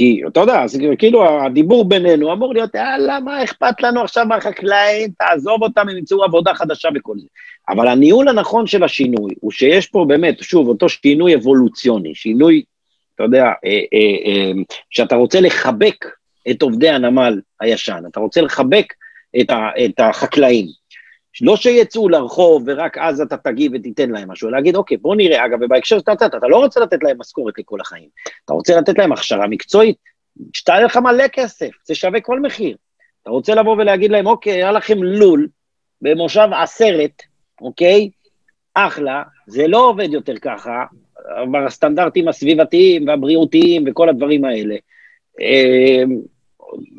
[0.00, 5.10] כי אתה יודע, זה כאילו הדיבור בינינו אמור להיות, יאללה, מה אכפת לנו עכשיו מהחקלאים,
[5.18, 7.26] תעזוב אותם, הם ימצאו עבודה חדשה וכל זה.
[7.68, 12.62] אבל הניהול הנכון של השינוי הוא שיש פה באמת, שוב, אותו שינוי אבולוציוני, שינוי,
[13.14, 14.52] אתה יודע, אה, אה, אה,
[14.90, 16.04] שאתה רוצה לחבק
[16.50, 18.92] את עובדי הנמל הישן, אתה רוצה לחבק
[19.40, 20.66] את, ה, את החקלאים.
[21.42, 25.58] לא שיצאו לרחוב ורק אז אתה תגיב ותיתן להם משהו, להגיד, אוקיי, בוא נראה, אגב,
[25.62, 28.08] ובהקשר שאתה נתת, אתה לא רוצה לתת להם משכורת לכל החיים,
[28.44, 29.96] אתה רוצה לתת להם הכשרה מקצועית,
[30.52, 32.76] שתעלה לך מלא כסף, זה שווה כל מחיר.
[33.22, 35.48] אתה רוצה לבוא ולהגיד להם, אוקיי, היה לכם לול
[36.02, 37.22] במושב עשרת,
[37.60, 38.10] אוקיי?
[38.74, 40.84] אחלה, זה לא עובד יותר ככה,
[41.52, 44.76] בסטנדרטים הסביבתיים והבריאותיים וכל הדברים האלה.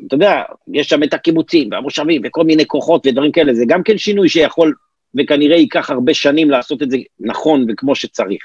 [0.06, 0.42] אתה יודע,
[0.72, 4.74] יש שם את הקיבוצים והמושבים וכל מיני כוחות ודברים כאלה, זה גם כן שינוי שיכול
[5.18, 8.42] וכנראה ייקח הרבה שנים לעשות את זה נכון וכמו שצריך,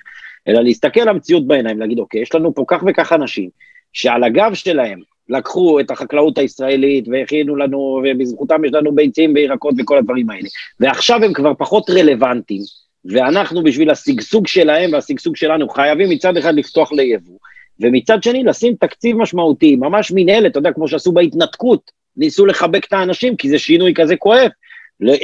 [0.47, 3.49] אלא להסתכל על המציאות בעיניים, להגיד, אוקיי, יש לנו פה כך וכך אנשים
[3.93, 4.99] שעל הגב שלהם
[5.29, 10.49] לקחו את החקלאות הישראלית והכינו לנו, ובזכותם יש לנו ביצים וירקות וכל הדברים האלה,
[10.79, 12.61] ועכשיו הם כבר פחות רלוונטיים,
[13.05, 17.37] ואנחנו בשביל השגשוג שלהם והשגשוג שלנו חייבים מצד אחד לפתוח ליבוא,
[17.79, 22.93] ומצד שני לשים תקציב משמעותי, ממש מנהלת, אתה יודע, כמו שעשו בהתנתקות, ניסו לחבק את
[22.93, 24.49] האנשים, כי זה שינוי כזה כואב,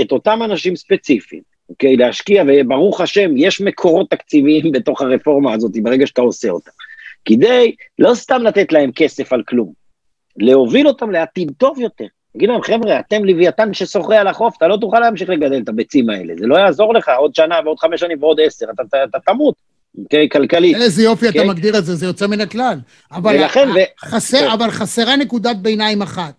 [0.02, 6.08] את אותם אנשים ספציפיים, אוקיי, להשקיע, וברוך השם, יש מקורות תקציביים בתוך הרפורמה הזאת, ברגע
[6.08, 6.72] שאתה עושה אותה,
[7.26, 9.74] כדי לא סתם לתת להם כסף על כלום,
[10.38, 12.06] להוביל אותם לעתיד טוב יותר.
[12.34, 16.10] תגיד להם, חבר'ה, אתם לוויתן ששוחה על החוף, אתה לא תוכל להמשיך לגדל את הביצים
[16.10, 19.20] האלה, זה לא יעזור לך עוד שנה ועוד חמש שנים ועוד עשר, אתה, אתה, אתה
[19.20, 19.56] תמות,
[19.98, 20.76] אוקיי, כלכלית.
[20.76, 21.50] איזה יופי אתה אוקיי?
[21.50, 22.80] מגדיר את זה, זה יוצא מן הכלל.
[24.46, 24.52] כן.
[24.52, 26.34] אבל חסרה נקודת ביניים אחת.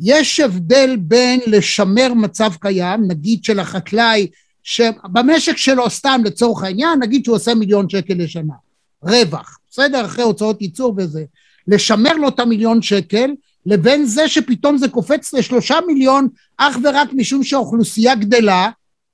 [0.00, 4.26] יש הבדל בין לשמר מצב קיים, נגיד של החקלאי,
[4.62, 8.54] שבמשק שלו סתם לצורך העניין, נגיד שהוא עושה מיליון שקל לשנה,
[9.02, 10.04] רווח, בסדר?
[10.04, 11.24] אחרי הוצאות ייצור וזה.
[11.68, 13.30] לשמר לו את המיליון שקל,
[13.66, 18.70] לבין זה שפתאום זה קופץ לשלושה מיליון אך ורק משום שהאוכלוסייה גדלה,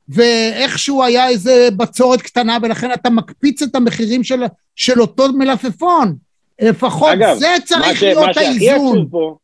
[0.09, 4.42] ואיכשהו היה איזה בצורת קטנה, ולכן אתה מקפיץ את המחירים של,
[4.76, 6.14] של אותו מלפפון.
[6.61, 9.09] לפחות אגב, זה צריך ש, להיות האיזון.
[9.11, 9.36] פה,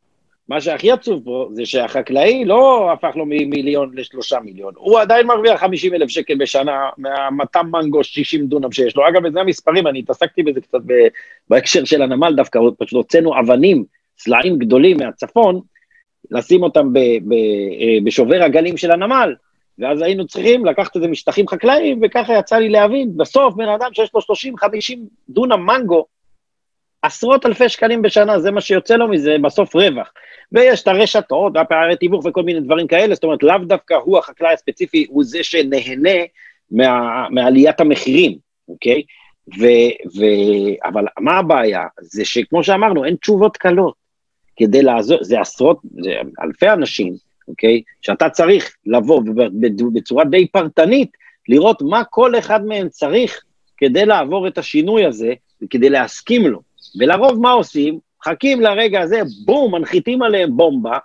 [0.48, 5.60] מה שהכי עצוב פה זה שהחקלאי לא הפך לו ממיליון לשלושה מיליון, הוא עדיין מרוויח
[5.60, 9.08] 50 אלף שקל בשנה מהמטם מנגו 60 דונם שיש לו.
[9.08, 10.78] אגב, זה המספרים, אני התעסקתי בזה קצת
[11.48, 13.84] בהקשר של הנמל דווקא, פשוט הוצאנו אבנים,
[14.18, 15.60] סלעים גדולים מהצפון,
[16.30, 19.34] לשים אותם ב, ב, אה, בשובר הגלים של הנמל,
[19.79, 23.89] ואז היינו צריכים לקחת את זה משטחים חקלאיים, וככה יצא לי להבין, בסוף בן אדם
[23.93, 24.99] שיש לו 30-50
[25.29, 26.07] דונם מנגו,
[27.03, 30.12] עשרות אלפי שקלים בשנה, זה מה שיוצא לו מזה, בסוף רווח.
[30.53, 34.53] ויש את הרשתות והפערי תיווך וכל מיני דברים כאלה, זאת אומרת, לאו דווקא הוא, החקלאי
[34.53, 36.18] הספציפי, הוא זה שנהנה
[36.70, 39.03] מה, מעליית המחירים, אוקיי?
[39.59, 39.64] ו,
[40.16, 40.25] ו,
[40.85, 41.83] אבל מה הבעיה?
[42.01, 43.95] זה שכמו שאמרנו, אין תשובות קלות.
[44.57, 46.11] כדי לעזור, זה עשרות, זה
[46.43, 47.14] אלפי אנשים
[47.49, 47.82] אוקיי?
[48.03, 49.22] שאתה צריך לבוא
[49.92, 51.11] בצורה די פרטנית,
[51.49, 53.40] לראות מה כל אחד מהם צריך
[53.76, 55.32] כדי לעבור את השינוי הזה,
[55.62, 56.61] וכדי להסכים לו.
[56.99, 57.99] ולרוב מה עושים?
[58.20, 60.99] מחכים לרגע הזה, בום, מנחיתים עליהם בומבה,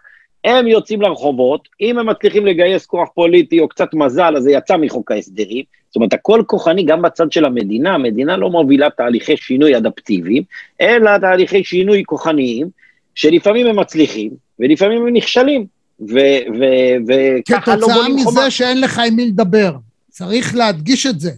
[0.44, 4.78] הם יוצאים לרחובות, אם הם מצליחים לגייס כוח פוליטי או קצת מזל, אז זה יצא
[4.78, 5.64] מחוק ההסדרים.
[5.90, 10.44] זאת אומרת, הכל כוחני גם בצד של המדינה, המדינה לא מובילה תהליכי שינוי אדפטיביים,
[10.82, 12.68] אלא תהליכי שינוי כוחניים,
[13.16, 15.79] שלפעמים הם מצליחים, ולפעמים הם נכשלים.
[16.08, 18.32] וככה לא בונים חומה.
[18.32, 19.76] כתוצאה מזה שאין לך עם מי לדבר.
[20.10, 21.32] צריך להדגיש את זה.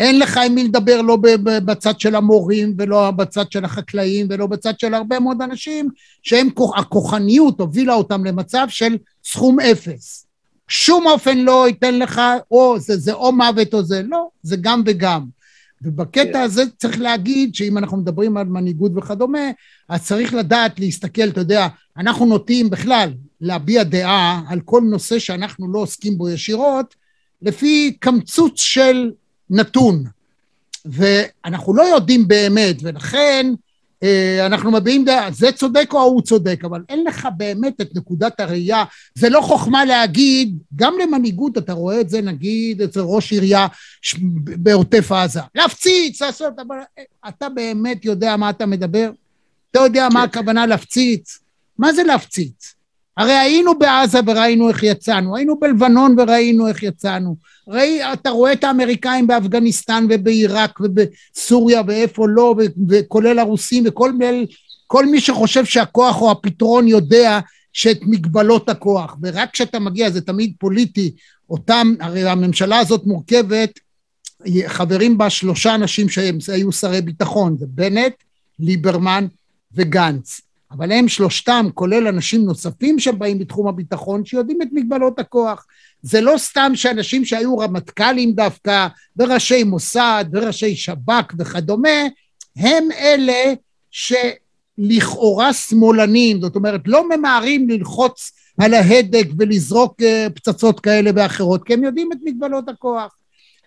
[0.00, 1.18] אין לך עם מי לדבר לא
[1.64, 5.88] בצד של המורים ולא בצד של החקלאים ולא בצד של הרבה מאוד אנשים
[6.22, 10.26] שהם, הכוחניות הובילה אותם למצב של סכום אפס.
[10.68, 12.20] שום אופן לא ייתן לך,
[12.50, 15.37] או זה, זה או מוות או זה, לא, זה גם וגם.
[15.82, 16.40] ובקטע כן.
[16.40, 19.50] הזה צריך להגיד שאם אנחנו מדברים על מנהיגות וכדומה,
[19.88, 25.72] אז צריך לדעת להסתכל, אתה יודע, אנחנו נוטים בכלל להביע דעה על כל נושא שאנחנו
[25.72, 26.94] לא עוסקים בו ישירות,
[27.42, 29.10] לפי קמצוץ של
[29.50, 30.04] נתון.
[30.84, 33.46] ואנחנו לא יודעים באמת, ולכן
[34.46, 38.84] אנחנו מביעים דעה, זה צודק או ההוא צודק, אבל אין לך באמת את נקודת הראייה.
[39.14, 43.66] זה לא חוכמה להגיד, גם למנהיגות, אתה רואה את זה נגיד אצל ראש עירייה
[44.34, 49.10] בעוטף עזה, להפציץ, לעשות, אבל אה, אתה באמת יודע מה אתה מדבר?
[49.70, 50.38] אתה יודע מה כן.
[50.38, 51.38] הכוונה להפציץ?
[51.78, 52.74] מה זה להפציץ?
[53.18, 57.36] הרי היינו בעזה וראינו איך יצאנו, היינו בלבנון וראינו איך יצאנו,
[57.68, 62.54] ראי, אתה רואה את האמריקאים באפגניסטן ובעיראק ובסוריה ואיפה לא,
[62.88, 64.12] וכולל הרוסים וכל
[64.86, 67.40] כל מי שחושב שהכוח הוא הפתרון יודע
[67.72, 71.14] שאת מגבלות הכוח, ורק כשאתה מגיע, זה תמיד פוליטי,
[71.50, 73.78] אותם, הרי הממשלה הזאת מורכבת,
[74.66, 78.14] חברים בה שלושה אנשים שהיו שרי ביטחון, זה בנט,
[78.58, 79.26] ליברמן
[79.72, 80.47] וגנץ.
[80.70, 85.66] אבל הם שלושתם, כולל אנשים נוספים שבאים בתחום הביטחון, שיודעים את מגבלות הכוח.
[86.02, 91.98] זה לא סתם שאנשים שהיו רמטכ"לים דווקא, וראשי מוסד, וראשי שב"כ וכדומה,
[92.56, 93.54] הם אלה
[93.90, 101.74] שלכאורה שמאלנים, זאת אומרת, לא ממהרים ללחוץ על ההדק ולזרוק אה, פצצות כאלה ואחרות, כי
[101.74, 103.18] הם יודעים את מגבלות הכוח.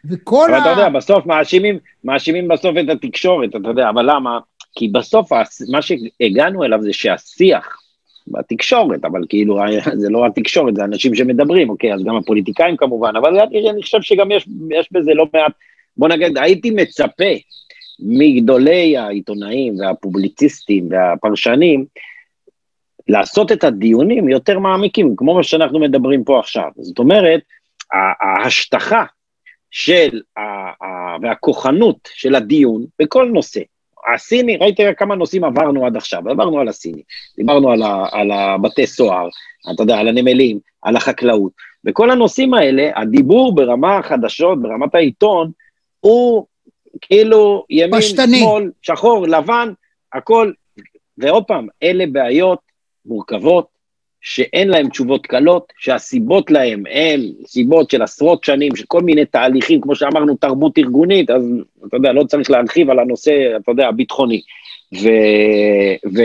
[0.09, 0.61] וכל אבל ה...
[0.61, 4.39] אתה יודע, בסוף מאשימים, מאשימים בסוף את התקשורת, אתה יודע, אבל למה?
[4.75, 5.31] כי בסוף
[5.69, 7.81] מה שהגענו אליו זה שהשיח
[8.27, 9.59] בתקשורת, אבל כאילו
[9.93, 14.31] זה לא התקשורת, זה אנשים שמדברים, אוקיי, אז גם הפוליטיקאים כמובן, אבל אני, חושב שגם
[14.31, 15.51] יש, יש בזה לא מעט,
[15.97, 17.33] בוא נגיד, הייתי מצפה
[17.99, 21.85] מגדולי העיתונאים והפובליציסטים והפרשנים,
[23.07, 26.69] לעשות את הדיונים יותר מעמיקים, כמו מה שאנחנו מדברים פה עכשיו.
[26.77, 27.41] זאת אומרת,
[28.21, 29.03] ההשטחה
[29.71, 30.21] של,
[31.21, 33.61] והכוחנות של הדיון בכל נושא,
[34.13, 37.01] הסיני, ראיתי כמה נושאים עברנו עד עכשיו, עברנו על הסיני,
[37.37, 39.29] דיברנו על, ה, על הבתי סוהר,
[39.73, 41.51] אתה יודע, על הנמלים, על החקלאות,
[41.85, 45.51] וכל הנושאים האלה, הדיבור ברמה החדשות, ברמת העיתון,
[45.99, 46.45] הוא
[47.01, 48.39] כאילו ימין, פשטני.
[48.39, 49.73] שמאל, שחור, לבן,
[50.13, 50.51] הכל,
[51.17, 52.59] ועוד פעם, אלה בעיות
[53.05, 53.67] מורכבות,
[54.21, 59.81] שאין להם תשובות קלות, שהסיבות להם הן סיבות של עשרות שנים, של כל מיני תהליכים,
[59.81, 61.43] כמו שאמרנו, תרבות ארגונית, אז
[61.87, 64.41] אתה יודע, לא צריך להרחיב על הנושא, אתה יודע, הביטחוני.
[64.93, 65.07] ו,
[66.15, 66.21] ו,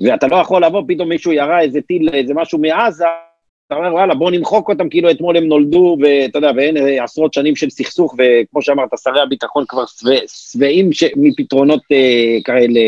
[0.00, 3.04] ואתה לא יכול לבוא, פתאום מישהו ירה איזה טיל, איזה משהו מעזה,
[3.72, 7.56] אתה אומר, וואלה, בוא נמחוק אותם כאילו אתמול הם נולדו, ואתה יודע, ואין עשרות שנים
[7.56, 9.84] של סכסוך, וכמו שאמרת, שרי הביטחון כבר
[10.26, 12.80] שבעים מפתרונות אה, כאלה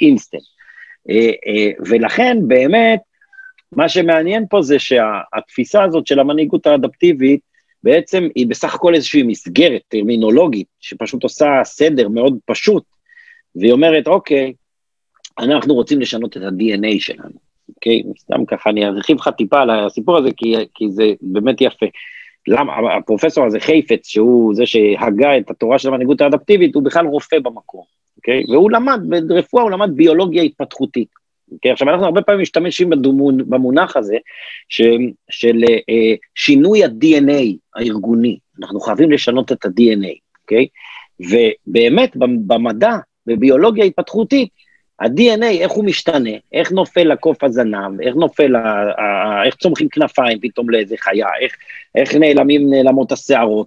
[0.00, 0.42] אינסטנט.
[1.10, 3.00] אה, אה, ולכן, באמת,
[3.76, 7.40] מה שמעניין פה זה שהתפיסה הזאת של המנהיגות האדפטיבית,
[7.82, 12.82] בעצם היא בסך הכל איזושהי מסגרת טרמינולוגית, שפשוט עושה סדר מאוד פשוט,
[13.56, 14.52] והיא אומרת, אוקיי,
[15.38, 18.02] אנחנו רוצים לשנות את ה-DNA שלנו, אוקיי?
[18.18, 21.86] סתם ככה, אני ארחיב לך טיפה על הסיפור הזה, כי, כי זה באמת יפה.
[22.48, 27.38] למה, הפרופסור הזה, חייפץ, שהוא זה שהגה את התורה של המנהיגות האדפטיבית, הוא בכלל רופא
[27.38, 27.82] במקום,
[28.16, 28.44] אוקיי?
[28.52, 31.23] והוא למד, ברפואה הוא למד ביולוגיה התפתחותית.
[31.54, 32.90] Okay, עכשיו אנחנו הרבה פעמים משתמשים
[33.48, 34.16] במונח הזה
[34.68, 34.82] ש,
[35.30, 40.66] של uh, שינוי ה-DNA הארגוני, אנחנו חייבים לשנות את ה-DNA, אוקיי?
[41.20, 42.96] ובאמת במדע,
[43.26, 44.48] בביולוגיה התפתחותית,
[45.00, 48.54] ה-DNA, איך הוא משתנה, איך נופל לקוף הזנב, איך נופל,
[49.46, 51.56] איך צומחים כנפיים פתאום לאיזה חיה, איך,
[51.94, 53.66] איך נעלמים, נעלמות השערות,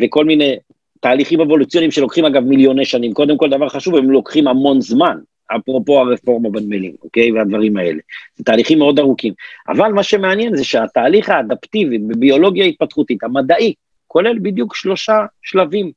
[0.00, 0.56] וכל מיני
[1.00, 3.12] תהליכים אבולוציוניים שלוקחים אגב מיליוני שנים.
[3.12, 5.18] קודם כל, דבר חשוב, הם לוקחים המון זמן,
[5.56, 7.32] אפרופו הרפורמה בנמלים, אוקיי?
[7.32, 7.98] והדברים האלה.
[8.36, 9.32] זה תהליכים מאוד ארוכים.
[9.68, 13.74] אבל מה שמעניין זה שהתהליך האדפטיבי בביולוגיה התפתחותית, המדעי,
[14.06, 15.92] כולל בדיוק שלושה שלבים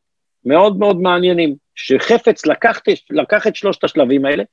[0.46, 4.44] מאוד מאוד מעניינים, שחפץ לקח, לקח את שלושת השלבים האלה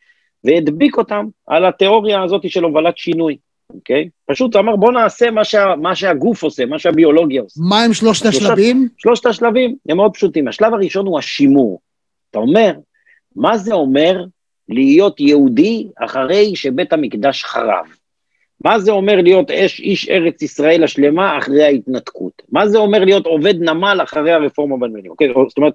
[0.45, 3.37] והדביק אותם על התיאוריה הזאת של הובלת שינוי,
[3.75, 4.09] אוקיי?
[4.27, 7.61] פשוט אמר בוא נעשה מה, שה, מה שהגוף עושה, מה שהביולוגיה עושה.
[7.69, 8.89] מה הם שלושת השלבים?
[8.99, 10.49] שלושת השלבים הם מאוד פשוטים.
[10.49, 11.81] השלב הראשון הוא השימור.
[12.31, 12.73] אתה אומר,
[13.37, 14.25] מה זה אומר
[14.69, 17.87] להיות יהודי אחרי שבית המקדש חרב.
[18.65, 22.43] מה זה אומר להיות אש, איש ארץ ישראל השלמה אחרי ההתנתקות?
[22.53, 25.11] מה זה אומר להיות עובד נמל אחרי הרפורמה בנמלים?
[25.11, 25.29] אוקיי?
[25.49, 25.75] זאת אומרת,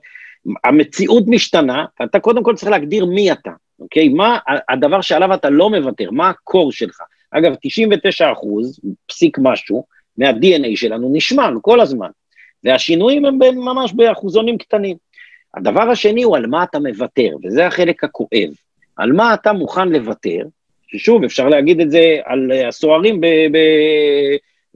[0.64, 4.10] המציאות משתנה, אתה קודם כל צריך להגדיר מי אתה, אוקיי?
[4.10, 4.38] מה
[4.70, 7.02] הדבר שעליו אתה לא מוותר, מה הקור שלך?
[7.32, 9.86] אגב, 99 אחוז, פסיק משהו,
[10.18, 12.10] מה-DNA שלנו נשמר כל הזמן,
[12.64, 14.98] והשינויים הם ממש באחוזונים קטנים.
[15.54, 18.50] הדבר השני הוא על מה אתה מוותר, וזה החלק הכואב.
[18.98, 20.42] על מה אתה מוכן לוותר,
[20.88, 23.22] ששוב, אפשר להגיד את זה על אה, הסוהרים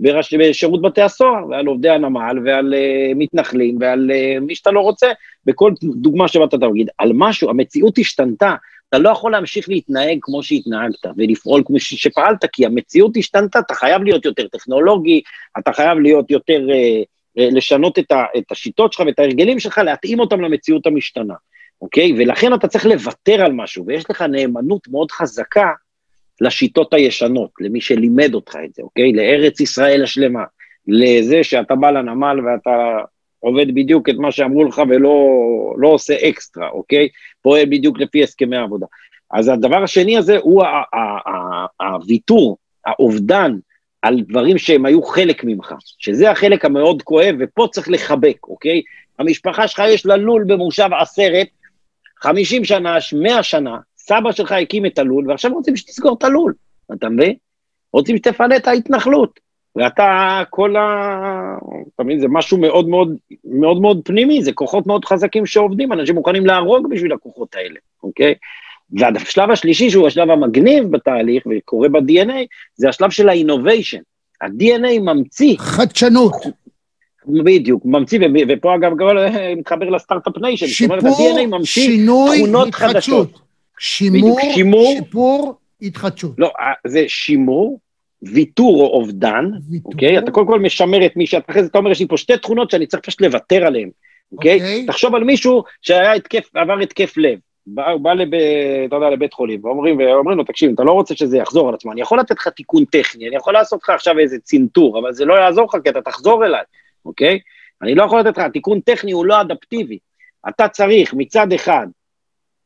[0.01, 4.79] ברש, בשירות בתי הסוהר, ועל עובדי הנמל, ועל uh, מתנחלים, ועל uh, מי שאתה לא
[4.79, 5.07] רוצה,
[5.45, 8.55] בכל דוגמה שבאת תגיד, על משהו, המציאות השתנתה,
[8.89, 14.03] אתה לא יכול להמשיך להתנהג כמו שהתנהגת, ולפעול כמו שפעלת, כי המציאות השתנתה, אתה חייב
[14.03, 15.21] להיות יותר טכנולוגי,
[15.59, 17.05] אתה חייב להיות יותר, uh,
[17.37, 21.33] לשנות את, ה, את השיטות שלך ואת ההרגלים שלך, להתאים אותם למציאות המשתנה.
[21.81, 22.13] אוקיי?
[22.17, 25.71] ולכן אתה צריך לוותר על משהו, ויש לך נאמנות מאוד חזקה
[26.41, 29.13] לשיטות הישנות, למי שלימד אותך את זה, אוקיי?
[29.13, 30.43] לארץ ישראל השלמה,
[30.87, 32.99] לזה שאתה בא לנמל ואתה
[33.39, 35.15] עובד בדיוק את מה שאמרו לך ולא
[35.77, 37.09] לא עושה אקסטרה, אוקיי?
[37.41, 38.85] פועל בדיוק לפי הסכמי העבודה.
[39.31, 40.63] אז הדבר השני הזה הוא
[41.81, 43.55] הוויתור האובדן
[44.01, 48.81] על דברים שהם היו חלק ממך, שזה החלק המאוד כואב, ופה צריך לחבק, אוקיי?
[49.19, 51.47] המשפחה שלך יש לה לול במושב עשרת,
[52.21, 56.53] 50 שנה, 100 שנה, סבא שלך הקים את הלול, ועכשיו רוצים שתסגור את הלול,
[56.93, 57.33] אתה מבין?
[57.93, 59.39] רוצים שתפנה את ההתנחלות.
[59.75, 61.57] ואתה, כל ה...
[61.95, 63.15] אתה מבין, זה משהו מאוד מאוד,
[63.45, 68.33] מאוד מאוד פנימי, זה כוחות מאוד חזקים שעובדים, אנשים מוכנים להרוג בשביל הכוחות האלה, אוקיי?
[68.91, 72.45] והשלב השלישי, שהוא השלב המגניב בתהליך, וקורה ב-DNA,
[72.75, 74.01] זה השלב של ה-innovation.
[74.41, 75.57] ה-DNA ממציא...
[75.57, 76.33] חדשנות.
[77.27, 78.19] בדיוק, ממציא,
[78.49, 79.07] ופה אגב גם
[79.57, 80.97] מתחבר ל start-up nation, שיפור,
[81.63, 83.39] שינוי, התחדשות.
[83.79, 86.31] שימור, שימור, שיפור, התחדשות.
[86.37, 87.79] לא, אה, זה שימור,
[88.21, 89.45] ויתור או אובדן.
[89.85, 90.17] אוקיי?
[90.17, 92.37] אתה קודם כל משמר את מי שאתה, אחרי זה אתה אומר, יש לי פה שתי
[92.37, 93.89] תכונות שאני צריך פשוט לוותר עליהן,
[94.31, 94.55] אוקיי?
[94.55, 94.85] אוקיי?
[94.85, 97.39] תחשוב על מישהו שהיה התקף, עבר התקף לב.
[97.67, 98.27] בא, בא לב,
[98.87, 101.91] אתה יודע, לבית חולים, ואומרים, ואומרים לו, תקשיב, אתה לא רוצה שזה יחזור על עצמו,
[101.91, 105.25] אני יכול לתת לך תיקון טכני, אני יכול לעשות לך עכשיו איזה צנתור, אבל זה
[105.25, 106.61] לא יעזור לך כי אתה תחזור אליי,
[107.05, 107.39] אוקיי?
[107.81, 109.97] אני לא יכול לתת לך, תיקון טכני הוא לא אדפטיבי.
[110.49, 111.87] אתה צריך מצד אחד,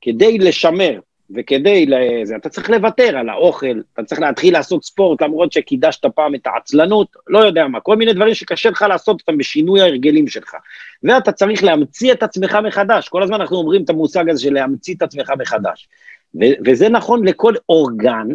[0.02, 1.00] כדי לשמר
[1.36, 6.36] וכדי לזה, אתה צריך לוותר על האוכל, אתה צריך להתחיל לעשות ספורט, למרות שקידשת פעם
[6.36, 10.56] את העצלנות, לא יודע מה, כל מיני דברים שקשה לך לעשות אותם בשינוי ההרגלים שלך.
[11.04, 14.96] ואתה צריך להמציא את עצמך מחדש, כל הזמן אנחנו אומרים את המושג הזה של להמציא
[14.96, 15.88] את עצמך מחדש.
[16.36, 18.28] ו- וזה נכון לכל אורגן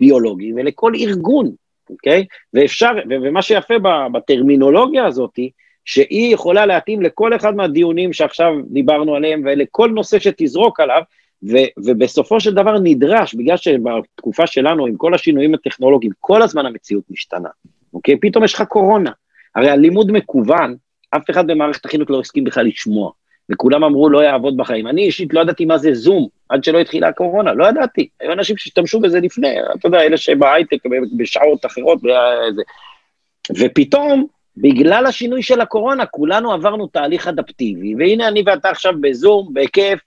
[0.00, 1.50] ביולוגי ולכל ארגון,
[1.92, 2.26] אוקיי?
[2.54, 3.74] ואפשר, ומה שיפה
[4.12, 5.38] בטרמינולוגיה הזאת,
[5.84, 11.02] שהיא יכולה להתאים לכל אחד מהדיונים שעכשיו דיברנו עליהם ולכל נושא שתזרוק עליו,
[11.50, 17.04] ו- ובסופו של דבר נדרש, בגלל שבתקופה שלנו, עם כל השינויים הטכנולוגיים, כל הזמן המציאות
[17.10, 17.48] משתנה,
[17.94, 18.20] אוקיי?
[18.20, 19.10] פתאום יש לך קורונה.
[19.56, 20.76] הרי הלימוד מקוון,
[21.10, 23.10] אף אחד במערכת החינוך לא הסכים בכלל לשמוע,
[23.50, 24.86] וכולם אמרו לא יעבוד בחיים.
[24.86, 28.08] אני אישית לא ידעתי מה זה זום, עד שלא התחילה הקורונה, לא ידעתי.
[28.20, 29.48] היו אנשים שהשתמשו בזה לפני,
[29.78, 30.76] אתה יודע, אלה שבהייטק,
[31.16, 32.62] בשעות אחרות, וזה.
[33.58, 34.26] ופתאום,
[34.56, 40.00] בגלל השינוי של הקורונה, כולנו עברנו תהליך אדפטיבי, והנה אני ואתה עכשיו בזום, בכיף,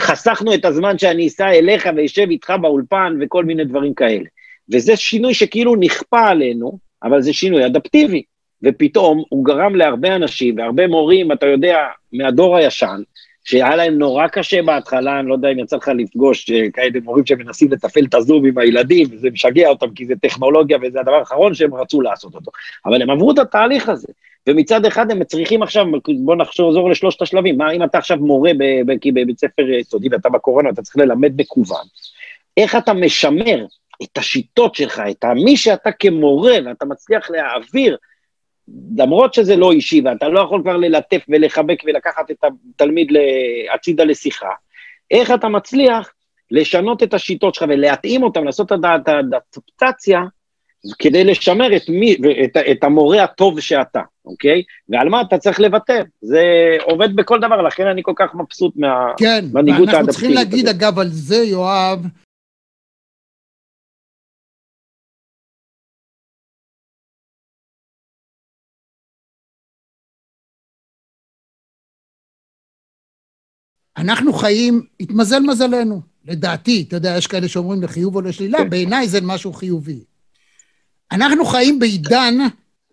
[0.00, 4.24] חסכנו את הזמן שאני אסע אליך ואשב איתך באולפן וכל מיני דברים כאלה.
[4.72, 8.22] וזה שינוי שכאילו נכפה עלינו, אבל זה שינוי אדפטיבי.
[8.62, 11.76] ופתאום הוא גרם להרבה אנשים והרבה מורים, אתה יודע,
[12.12, 13.02] מהדור הישן,
[13.44, 17.26] שהיה להם נורא קשה בהתחלה, אני לא יודע אם יצא לך לפגוש אה, כאלה מורים
[17.26, 21.54] שמנסים לתפעל את הזום עם הילדים, וזה משגע אותם כי זה טכנולוגיה וזה הדבר האחרון
[21.54, 22.50] שהם רצו לעשות אותו.
[22.86, 24.08] אבל הם עברו את התהליך הזה,
[24.46, 25.86] ומצד אחד הם צריכים עכשיו,
[26.24, 28.50] בוא נחזור לשלושת השלבים, מה אם אתה עכשיו מורה
[29.14, 31.84] בבית ספר יסודי ואתה בקורונה, אתה צריך ללמד מקוון,
[32.56, 33.66] איך אתה משמר
[34.02, 37.96] את השיטות שלך, את מי שאתה כמורה, ואתה מצליח להעביר,
[38.96, 43.08] למרות שזה לא אישי, ואתה לא יכול כבר ללטף ולחבק ולקחת את התלמיד
[43.74, 44.50] הצידה לשיחה,
[45.10, 46.12] איך אתה מצליח
[46.50, 50.20] לשנות את השיטות שלך ולהתאים אותן, לעשות את האדפטציה
[50.98, 54.62] כדי לשמר את, מי, את, את המורה הטוב שאתה, אוקיי?
[54.88, 56.02] ועל מה אתה צריך לוותר.
[56.20, 56.42] זה
[56.82, 59.88] עובד בכל דבר, לכן אני כל כך מבסוט מהמנהיגות האדפטיבית.
[59.88, 60.68] כן, ואנחנו צריכים להגיד.
[60.68, 62.06] אגב, על זה, יואב,
[73.96, 78.70] אנחנו חיים, התמזל מזלנו, לדעתי, אתה יודע, יש כאלה שאומרים לחיוב או לשלילה, כן.
[78.70, 80.00] בעיניי זה משהו חיובי.
[81.12, 82.34] אנחנו חיים בעידן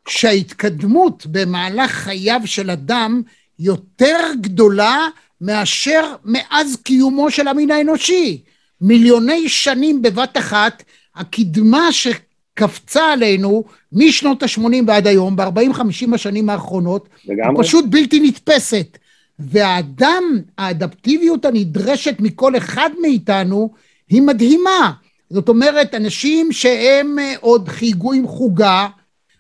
[0.08, 3.22] שההתקדמות במהלך חייו של אדם
[3.60, 5.08] יותר גדולה
[5.42, 8.42] מאשר מאז קיומו של המין האנושי.
[8.82, 10.84] מיליוני שנים בבת אחת,
[11.16, 17.56] הקדמה שקפצה עלינו משנות ה-80 ועד היום, ב-40-50 השנים האחרונות, לגמרי.
[17.58, 18.98] היא פשוט בלתי נתפסת.
[19.40, 20.24] והאדם,
[20.58, 23.70] האדפטיביות הנדרשת מכל אחד מאיתנו,
[24.10, 24.92] היא מדהימה.
[25.30, 28.88] זאת אומרת, אנשים שהם אה, עוד חייגו עם חוגה,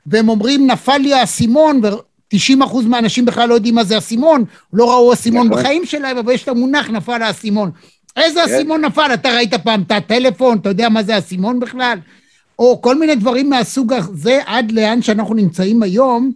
[0.06, 4.43] והם אומרים, נפל לי האסימון, ו-90% מהאנשים בכלל לא יודעים מה זה אסימון,
[4.74, 5.60] לא ראו אסימון נכון.
[5.60, 7.72] בחיים שלהם, אבל יש את המונח נפל האסימון.
[8.18, 8.54] איזה כן.
[8.54, 9.10] אסימון נפל?
[9.14, 11.97] אתה ראית פעם את הטלפון, אתה יודע מה זה אסימון בכלל?
[12.60, 16.32] או כל מיני דברים מהסוג הזה, עד לאן שאנחנו נמצאים היום,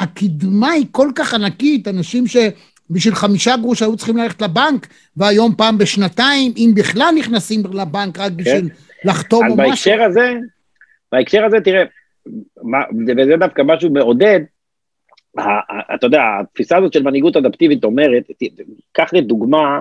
[0.00, 2.36] הקדמה היא כל כך ענקית, אנשים ש...
[2.90, 8.32] בשביל חמישה גרוש היו צריכים ללכת לבנק, והיום פעם בשנתיים, אם בכלל נכנסים לבנק רק
[8.32, 9.08] בשביל כן.
[9.08, 9.66] לחתום או משהו.
[9.66, 10.32] בהקשר הזה,
[11.12, 11.84] בהקשר הזה, תראה,
[12.62, 12.78] מה,
[13.16, 14.40] וזה דווקא משהו מעודד,
[15.94, 18.30] אתה יודע, התפיסה הזאת של מנהיגות אדפטיבית אומרת,
[18.92, 19.80] קח לדוגמה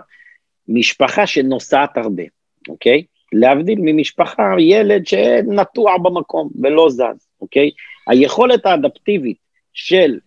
[0.67, 2.23] משפחה שנוסעת הרבה,
[2.69, 3.03] אוקיי?
[3.33, 7.71] להבדיל ממשפחה, ילד שנטוע במקום ולא זז, אוקיי?
[8.07, 9.37] היכולת האדפטיבית
[9.73, 10.19] של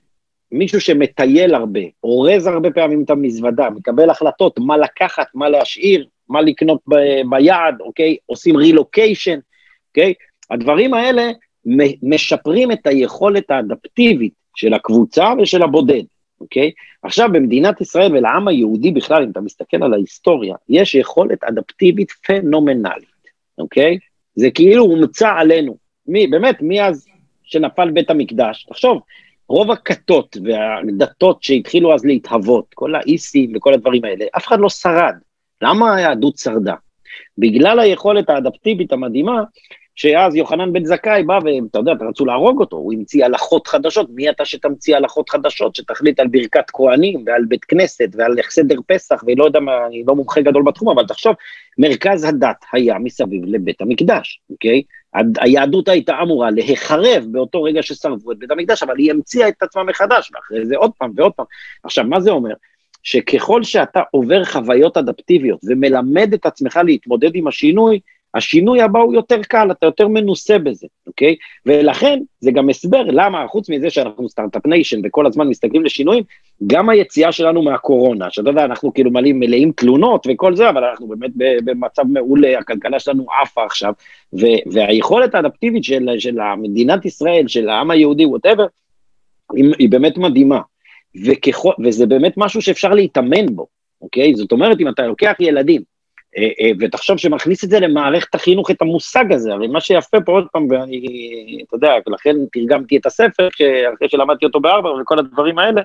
[0.53, 6.41] מישהו שמטייל הרבה, אורז הרבה פעמים את המזוודה, מקבל החלטות מה לקחת, מה להשאיר, מה
[6.41, 8.17] לקנות ב- ביעד, אוקיי?
[8.27, 9.39] עושים רילוקיישן,
[9.89, 10.15] אוקיי?
[10.51, 11.31] הדברים האלה
[12.03, 16.03] משפרים את היכולת האדפטיבית של הקבוצה ושל הבודד,
[16.41, 16.71] אוקיי?
[17.03, 23.19] עכשיו, במדינת ישראל ולעם היהודי בכלל, אם אתה מסתכל על ההיסטוריה, יש יכולת אדפטיבית פנומנלית,
[23.59, 23.99] אוקיי?
[24.35, 25.77] זה כאילו הומצא עלינו.
[26.07, 27.07] מי, באמת, מאז
[27.43, 28.67] שנפל בית המקדש.
[28.69, 29.01] תחשוב,
[29.49, 35.15] רוב הכתות והדתות שהתחילו אז להתהוות, כל האיסים וכל הדברים האלה, אף אחד לא שרד.
[35.63, 36.75] למה היהדות שרדה?
[37.39, 39.43] בגלל היכולת האדפטיבית המדהימה
[39.99, 44.31] שאז יוחנן בן זכאי בא ואתה יודע, רצו להרוג אותו, הוא המציא הלכות חדשות, מי
[44.31, 49.45] אתה שתמציא הלכות חדשות, שתחליט על ברכת כהנים ועל בית כנסת ועל סדר פסח, ולא
[49.45, 51.35] יודע מה, אני לא מומחה גדול בתחום, אבל תחשוב,
[51.79, 54.83] מרכז הדת היה מסביב לבית המקדש, אוקיי?
[55.15, 59.85] היהדות הייתה אמורה להיחרב באותו רגע ששרפו את בית המקדש, אבל היא המציאה את עצמה
[59.85, 61.47] מחדש, ואחרי זה עוד פעם ועוד פעם.
[61.85, 62.55] עכשיו, מה זה אומר?
[63.03, 68.01] שככל שאתה עובר חוויות אדפטיביות ומלמד את עצמך להתמודד עם השינוי,
[68.39, 71.37] השינוי הבא הוא יותר קל, אתה יותר מנוסה בזה, אוקיי?
[71.67, 76.25] ולכן זה גם הסבר למה, חוץ מזה שאנחנו start-up nation וכל הזמן מסתגלים לשינויים,
[76.67, 81.09] גם היציאה שלנו מהקורונה, שאתה יודע, אנחנו כאילו מלאים מלאים תלונות וכל זה, אבל אנחנו
[81.09, 81.31] באמת
[81.65, 83.93] במצב מעולה, הכלכלה שלנו עפה עכשיו,
[84.73, 88.67] והיכולת האדפטיבית של, של מדינת ישראל, של העם היהודי, ווטאבר,
[89.55, 90.61] היא, היא באמת מדהימה.
[91.25, 93.67] וככל, וזה באמת משהו שאפשר להתאמן בו,
[94.03, 94.35] אוקיי?
[94.35, 95.83] זאת אומרת, אם אתה לוקח ילדים,
[96.81, 100.67] ותחשוב שמכניס את זה למערכת החינוך, את המושג הזה, הרי מה שיפה פה עוד פעם,
[100.71, 103.49] ואני, אתה יודע, לכן תרגמתי את הספר,
[103.95, 105.83] אחרי שלמדתי אותו בארבע וכל הדברים האלה,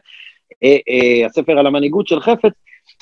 [0.64, 2.51] אה, הספר על המנהיגות של חפץ,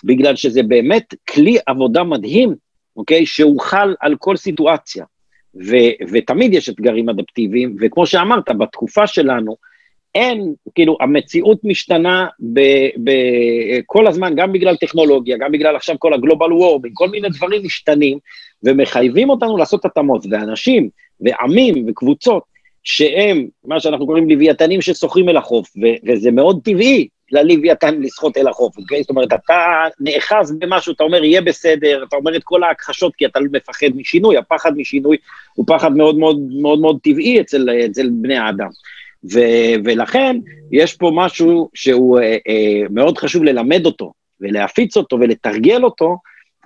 [0.04, 2.56] בגלל שזה באמת כלי עבודה מדהים,
[2.97, 5.06] אוקיי, שהוא חל על כל סיטואציה.
[5.56, 5.76] ו,
[6.12, 9.56] ותמיד יש אתגרים אדפטיביים, וכמו שאמרת, בתקופה שלנו,
[10.16, 12.28] אין, כאילו, המציאות משתנה
[13.86, 18.18] כל הזמן, גם בגלל טכנולוגיה, גם בגלל עכשיו כל הגלובל וורמינג, כל מיני דברים משתנים,
[18.64, 20.89] ומחייבים אותנו לעשות התאמות, ואנשים,
[21.22, 22.43] ועמים, וקבוצות,
[22.84, 28.47] שהם, מה שאנחנו קוראים לוויתנים ששוחים אל החוף, ו- וזה מאוד טבעי ללוויתן לשחות אל
[28.47, 29.01] החוף, אוקיי?
[29.01, 33.26] זאת אומרת, אתה נאחז במשהו, אתה אומר, יהיה בסדר, אתה אומר את כל ההכחשות, כי
[33.26, 35.18] אתה מפחד משינוי, הפחד משינוי
[35.53, 38.70] הוא פחד מאוד מאוד מאוד מאוד טבעי אצל, אצל בני האדם.
[39.24, 40.38] ו- ולכן
[40.72, 46.17] יש פה משהו שהוא אה, אה, מאוד חשוב ללמד אותו, ולהפיץ אותו ולתרגל אותו,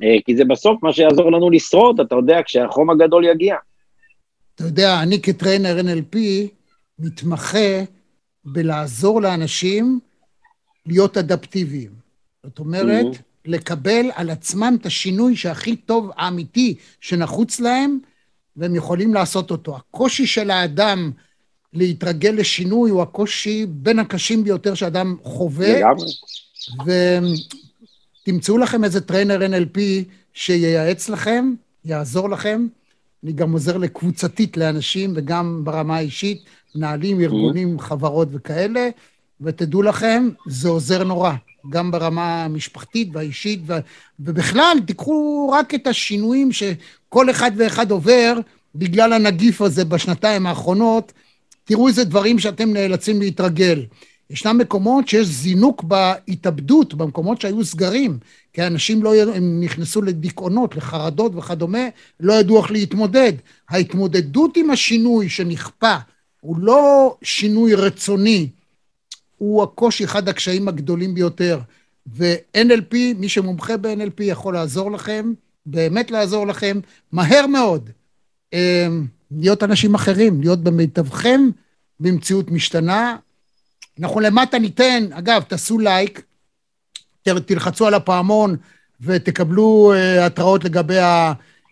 [0.04, 3.56] אה, כי זה בסוף מה שיעזור לנו לשרוד, אתה יודע, כשהחום הגדול יגיע.
[4.56, 6.18] אתה יודע, אני כטריינר NLP
[7.00, 7.84] מתמחה
[8.46, 10.00] בלעזור לאנשים
[10.86, 11.92] להיות אדפטיביים.
[12.44, 13.22] זאת אומרת, mm-hmm.
[13.46, 18.00] לקבל על עצמם את השינוי שהכי טוב, האמיתי, שנחוץ להם,
[18.56, 19.76] והם יכולים לעשות אותו.
[19.76, 21.12] הקושי של האדם
[21.76, 25.80] להתרגל לשינוי הוא הקושי בין הקשים ביותר שאדם חווה.
[25.80, 26.08] לגמרי.
[28.24, 29.80] ותמצאו לכם איזה trainer NLP
[30.34, 31.54] שייעץ לכם,
[31.86, 32.68] יעזור לכם.
[33.24, 36.44] אני גם עוזר לקבוצתית לאנשים וגם ברמה האישית,
[36.76, 38.90] מנהלים, ארגונים, חברות וכאלה,
[39.42, 41.34] ותדעו לכם, זה עוזר נורא,
[41.70, 43.74] גם ברמה המשפחתית והאישית, ו...
[44.20, 48.34] ובכלל, תיקחו רק את השינויים שכל אחד ואחד עובר
[48.76, 51.14] בגלל הנגיף הזה בשנתיים האחרונות,
[51.66, 53.86] תראו איזה דברים שאתם נאלצים להתרגל.
[54.30, 58.18] ישנם מקומות שיש זינוק בהתאבדות, במקומות שהיו סגרים,
[58.54, 61.88] כי אנשים לא, הם נכנסו לדיכאונות, לחרדות וכדומה,
[62.20, 63.34] לא ידעו איך להתמודד.
[63.70, 65.96] ההתמודדות עם השינוי שנכפה
[66.42, 68.50] הוא לא שינוי רצוני,
[69.38, 71.60] הוא הקושי, אחד הקשיים הגדולים ביותר.
[72.08, 75.34] ו-NLP, מי שמומחה ב-NLP יכול לעזור לכם,
[75.66, 76.80] באמת לעזור לכם,
[77.12, 77.90] מהר מאוד.
[79.40, 81.42] להיות אנשים אחרים, להיות במיטבכם
[82.00, 83.16] במציאות משתנה.
[84.00, 86.22] אנחנו למטה ניתן, אגב, תעשו לייק,
[87.24, 88.56] תלחצו על הפעמון
[89.02, 90.98] ותקבלו uh, התראות לגבי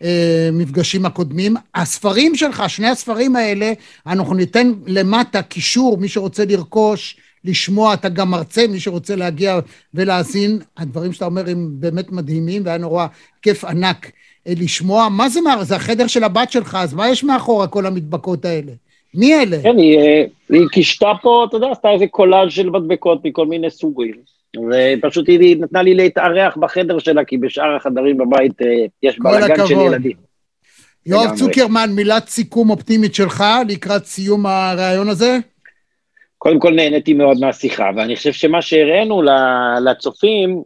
[0.00, 1.56] המפגשים הקודמים.
[1.74, 3.72] הספרים שלך, שני הספרים האלה,
[4.06, 9.58] אנחנו ניתן למטה קישור, מי שרוצה לרכוש, לשמוע, אתה גם מרצה, מי שרוצה להגיע
[9.94, 10.58] ולהאזין.
[10.76, 13.06] הדברים שאתה אומר הם באמת מדהימים, והיה נורא
[13.42, 14.10] כיף ענק
[14.46, 18.44] לשמוע, מה זה מה, זה החדר של הבת שלך, אז מה יש מאחורה כל המדבקות
[18.44, 18.72] האלה?
[19.14, 19.56] מי אלה?
[19.62, 23.70] כן, היא, אה, היא קישתה פה, אתה יודע, עשתה איזה קולאז' של מדבקות מכל מיני
[23.70, 24.14] סוגים.
[24.56, 28.66] ופשוט היא נתנה לי להתארח בחדר שלה, כי בשאר החדרים בבית אה,
[29.02, 30.16] יש בלאגן של ילדים.
[31.06, 35.38] יואב צוקרמן, מילת סיכום אופטימית שלך לקראת סיום הריאיון הזה?
[36.38, 39.22] קודם כל נהניתי מאוד מהשיחה, ואני חושב שמה שהראינו
[39.84, 40.62] לצופים,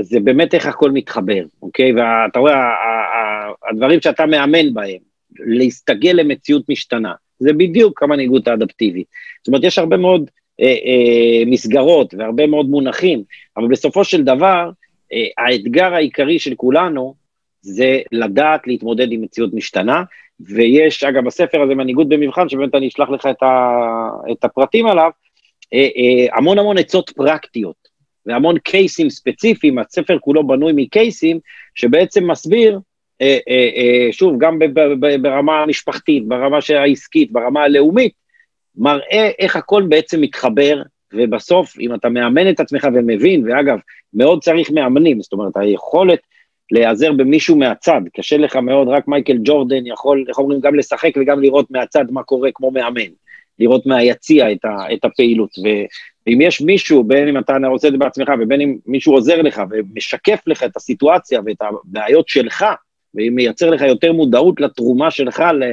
[0.00, 1.92] זה באמת איך הכל מתחבר, אוקיי?
[1.92, 2.74] ואתה רואה,
[3.70, 4.98] הדברים שאתה מאמן בהם,
[5.38, 9.06] להסתגל למציאות משתנה, זה בדיוק המנהיגות האדפטיבית.
[9.40, 10.30] זאת אומרת, יש הרבה מאוד
[10.60, 13.22] אה, אה, מסגרות והרבה מאוד מונחים,
[13.56, 14.70] אבל בסופו של דבר,
[15.12, 17.14] אה, האתגר העיקרי של כולנו,
[17.60, 20.02] זה לדעת להתמודד עם מציאות משתנה,
[20.40, 23.78] ויש, אגב, בספר הזה, מנהיגות במבחן, שבאמת אני אשלח לך את, ה,
[24.32, 25.10] את הפרטים עליו,
[25.74, 27.87] אה, אה, המון המון עצות פרקטיות,
[28.26, 31.40] והמון קייסים ספציפיים, הספר כולו בנוי מקייסים,
[31.74, 32.80] שבעצם מסביר,
[33.20, 34.58] אה, שוב, גם
[35.22, 38.12] ברמה המשפחתית, ברמה העסקית, ברמה הלאומית,
[38.76, 40.82] מראה איך הכל בעצם מתחבר,
[41.14, 43.78] ובסוף, אם אתה מאמן את עצמך ומבין, ואגב,
[44.14, 46.18] מאוד צריך מאמנים, זאת אומרת, היכולת
[46.70, 51.40] להיעזר במישהו מהצד, קשה לך מאוד, רק מייקל ג'ורדן יכול, איך אומרים, גם לשחק וגם
[51.40, 53.10] לראות מהצד מה קורה כמו מאמן,
[53.58, 55.50] לראות מהיציע את, ה, את הפעילות,
[56.26, 59.62] ואם יש מישהו, בין אם אתה עושה את זה בעצמך ובין אם מישהו עוזר לך
[59.70, 62.64] ומשקף לך את הסיטואציה ואת הבעיות שלך,
[63.14, 65.64] ומייצר לך יותר מודעות לתרומה שלך, ל,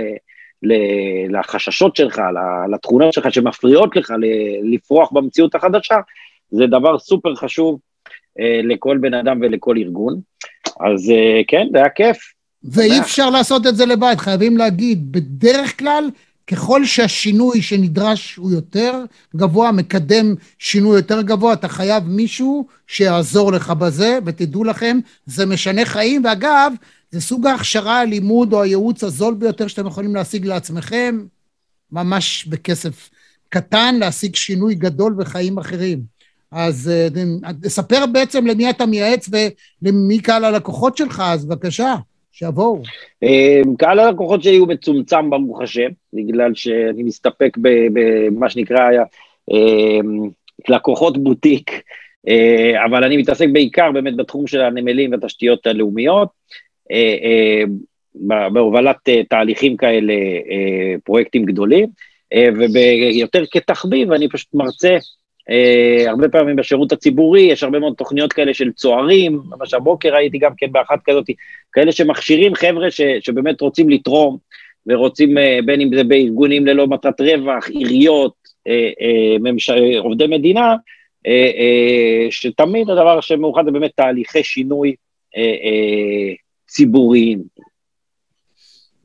[0.64, 0.74] ל,
[1.40, 2.22] לחששות שלך,
[2.74, 4.14] לתכונות שלך שמפריעות לך
[4.64, 5.98] לפרוח במציאות החדשה,
[6.52, 7.80] זה דבר סופר חשוב
[8.40, 10.20] אה, לכל בן אדם ולכל ארגון.
[10.80, 12.18] אז אה, כן, זה היה כיף.
[12.64, 16.10] ואי אפשר לעשות את זה לבד, חייבים להגיד, בדרך כלל,
[16.48, 19.04] ככל שהשינוי שנדרש הוא יותר
[19.36, 25.86] גבוה, מקדם שינוי יותר גבוה, אתה חייב מישהו שיעזור לך בזה, ותדעו לכם, זה משנה
[25.86, 26.74] חיים, ואגב,
[27.12, 31.26] זה סוג ההכשרה, הלימוד או הייעוץ הזול ביותר שאתם יכולים להשיג לעצמכם,
[31.92, 33.10] ממש בכסף
[33.50, 36.16] קטן, להשיג שינוי גדול בחיים אחרים.
[36.52, 36.92] אז
[37.90, 39.30] אה, בעצם למי אתה מייעץ
[39.82, 41.96] ולמי קהל הלקוחות שלך, אז בבקשה,
[42.38, 42.82] שיבואו.
[43.24, 47.58] אה, קהל הלקוחות שלי הוא מצומצם ברוך השם, בגלל שאני מסתפק
[47.94, 48.90] במה שנקרא
[49.52, 50.00] אה,
[50.70, 51.72] לקוחות בוטיק,
[52.86, 56.30] אבל אני מתעסק בעיקר באמת בתחום של הנמלים והתשתיות הלאומיות,
[58.54, 58.98] בהובלת
[59.30, 60.14] תהליכים כאלה,
[61.04, 61.88] פרויקטים גדולים,
[62.72, 64.98] ויותר כתחביב, אני פשוט מרצה
[65.50, 70.38] Uh, הרבה פעמים בשירות הציבורי, יש הרבה מאוד תוכניות כאלה של צוערים, ממש הבוקר הייתי
[70.38, 71.26] גם כן באחת כזאת,
[71.72, 74.38] כאלה שמכשירים חבר'ה ש, שבאמת רוצים לתרום,
[74.88, 78.34] ורוצים, uh, בין אם זה בארגונים ללא מטרת רווח, עיריות,
[78.68, 79.70] uh, uh, ממש...
[80.00, 84.96] עובדי מדינה, uh, uh, שתמיד הדבר שמאוחד זה באמת תהליכי שינוי
[85.36, 87.44] uh, uh, ציבוריים.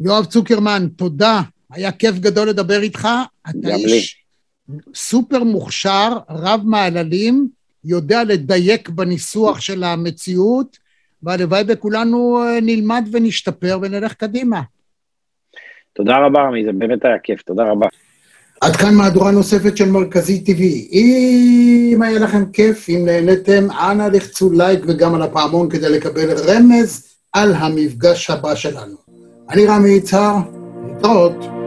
[0.00, 1.40] יואב צוקרמן, תודה,
[1.72, 3.08] היה כיף גדול לדבר איתך.
[3.50, 4.19] אתה איש...
[4.94, 7.48] סופר מוכשר, רב מעללים,
[7.84, 10.78] יודע לדייק בניסוח של המציאות,
[11.22, 14.60] והלוואי וכולנו אה, נלמד ונשתפר ונלך קדימה.
[15.92, 17.86] תודה רבה, רמי, זה באמת היה כיף, תודה רבה.
[18.60, 20.62] עד כאן מהדורה נוספת של מרכזי TV.
[20.92, 27.16] אם היה לכם כיף, אם נהניתם, אנא לחצו לייק וגם על הפעמון כדי לקבל רמז
[27.32, 28.96] על המפגש הבא שלנו.
[29.50, 30.36] אני רמי יצהר,
[30.88, 31.59] להתראות.